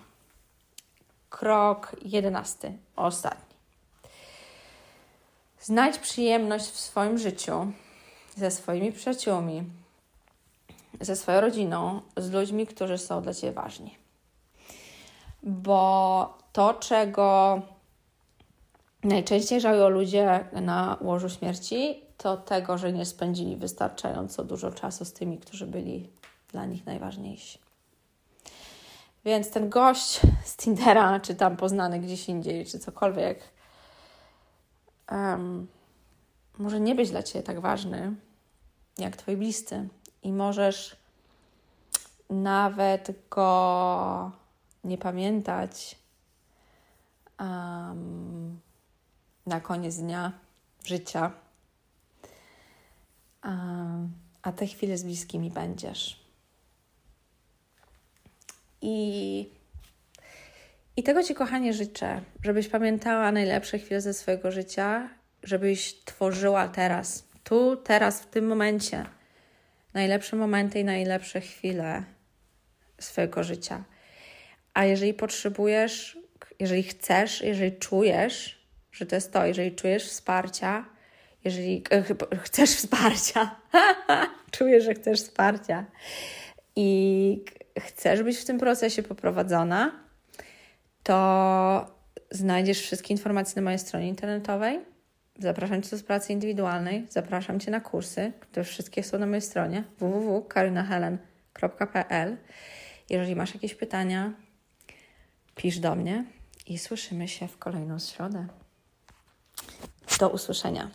[1.29, 3.48] Krok jedenasty, ostatni.
[5.61, 7.71] Znajdź przyjemność w swoim życiu
[8.35, 9.63] ze swoimi przyjaciółmi,
[11.01, 13.97] ze swoją rodziną, z ludźmi, którzy są dla Ciebie ważni.
[15.43, 17.61] Bo to, czego
[19.03, 25.13] najczęściej żałują ludzie na łożu śmierci, to tego, że nie spędzili wystarczająco dużo czasu z
[25.13, 26.09] tymi, którzy byli
[26.51, 27.59] dla nich najważniejsi.
[29.25, 33.58] Więc ten gość z Tindera, czy tam poznany gdzieś indziej, czy cokolwiek,
[35.11, 35.67] um,
[36.57, 38.15] może nie być dla Ciebie tak ważny
[38.97, 39.87] jak Twoi bliscy
[40.23, 40.95] i możesz
[42.29, 44.31] nawet go
[44.83, 45.95] nie pamiętać
[47.39, 48.59] um,
[49.45, 50.31] na koniec dnia
[50.85, 51.31] życia,
[53.43, 56.19] um, a te chwile z bliskimi będziesz.
[58.81, 59.49] I
[60.99, 65.09] i tego Ci, kochanie, życzę, żebyś pamiętała najlepsze chwile ze swojego życia,
[65.43, 69.05] żebyś tworzyła teraz, tu, teraz, w tym momencie
[69.93, 72.03] najlepsze momenty i najlepsze chwile
[72.99, 73.83] swojego życia.
[74.73, 76.17] A jeżeli potrzebujesz,
[76.59, 80.85] jeżeli chcesz, jeżeli czujesz, że to jest to, jeżeli czujesz wsparcia,
[81.43, 81.83] jeżeli
[82.43, 83.55] chcesz wsparcia,
[84.57, 85.85] czujesz, że chcesz wsparcia
[86.75, 87.45] i
[87.79, 90.08] chcesz być w tym procesie poprowadzona,
[91.09, 91.85] to
[92.31, 94.79] znajdziesz wszystkie informacje na mojej stronie internetowej.
[95.39, 99.83] Zapraszam Cię do pracy indywidualnej, zapraszam Cię na kursy, które wszystkie są na mojej stronie
[99.99, 102.37] www.karynahelen.pl.
[103.09, 104.33] Jeżeli masz jakieś pytania,
[105.55, 106.25] pisz do mnie
[106.67, 108.47] i słyszymy się w kolejną środę.
[110.19, 110.91] Do usłyszenia.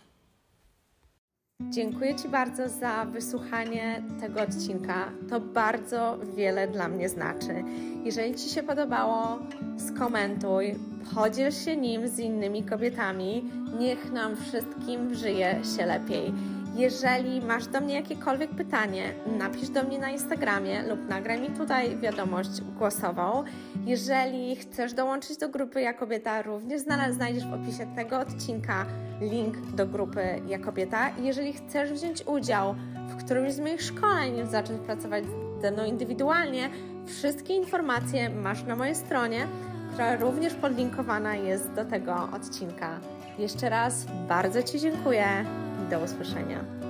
[1.61, 5.11] Dziękuję Ci bardzo za wysłuchanie tego odcinka.
[5.31, 7.65] To bardzo wiele dla mnie znaczy.
[8.05, 9.39] Jeżeli Ci się podobało,
[9.79, 10.75] skomentuj,
[11.15, 13.45] podziel się nim z innymi kobietami.
[13.79, 16.33] Niech nam wszystkim żyje się lepiej.
[16.75, 21.99] Jeżeli masz do mnie jakiekolwiek pytanie, napisz do mnie na Instagramie lub nagraj mi tutaj
[21.99, 23.45] wiadomość głosową.
[23.87, 28.87] Jeżeli chcesz dołączyć do grupy Ja Kobieta, również znajdziesz w opisie tego odcinka
[29.21, 31.11] link do grupy Ja Kobieta.
[31.23, 32.75] Jeżeli chcesz wziąć udział
[33.09, 35.25] w którymś z moich szkoleń, zacząć pracować
[35.61, 36.71] ze mną indywidualnie,
[37.07, 39.47] wszystkie informacje masz na mojej stronie,
[39.93, 43.01] która również podlinkowana jest do tego odcinka.
[43.39, 45.25] Jeszcze raz bardzo Ci dziękuję
[45.95, 46.84] do usłyszenia.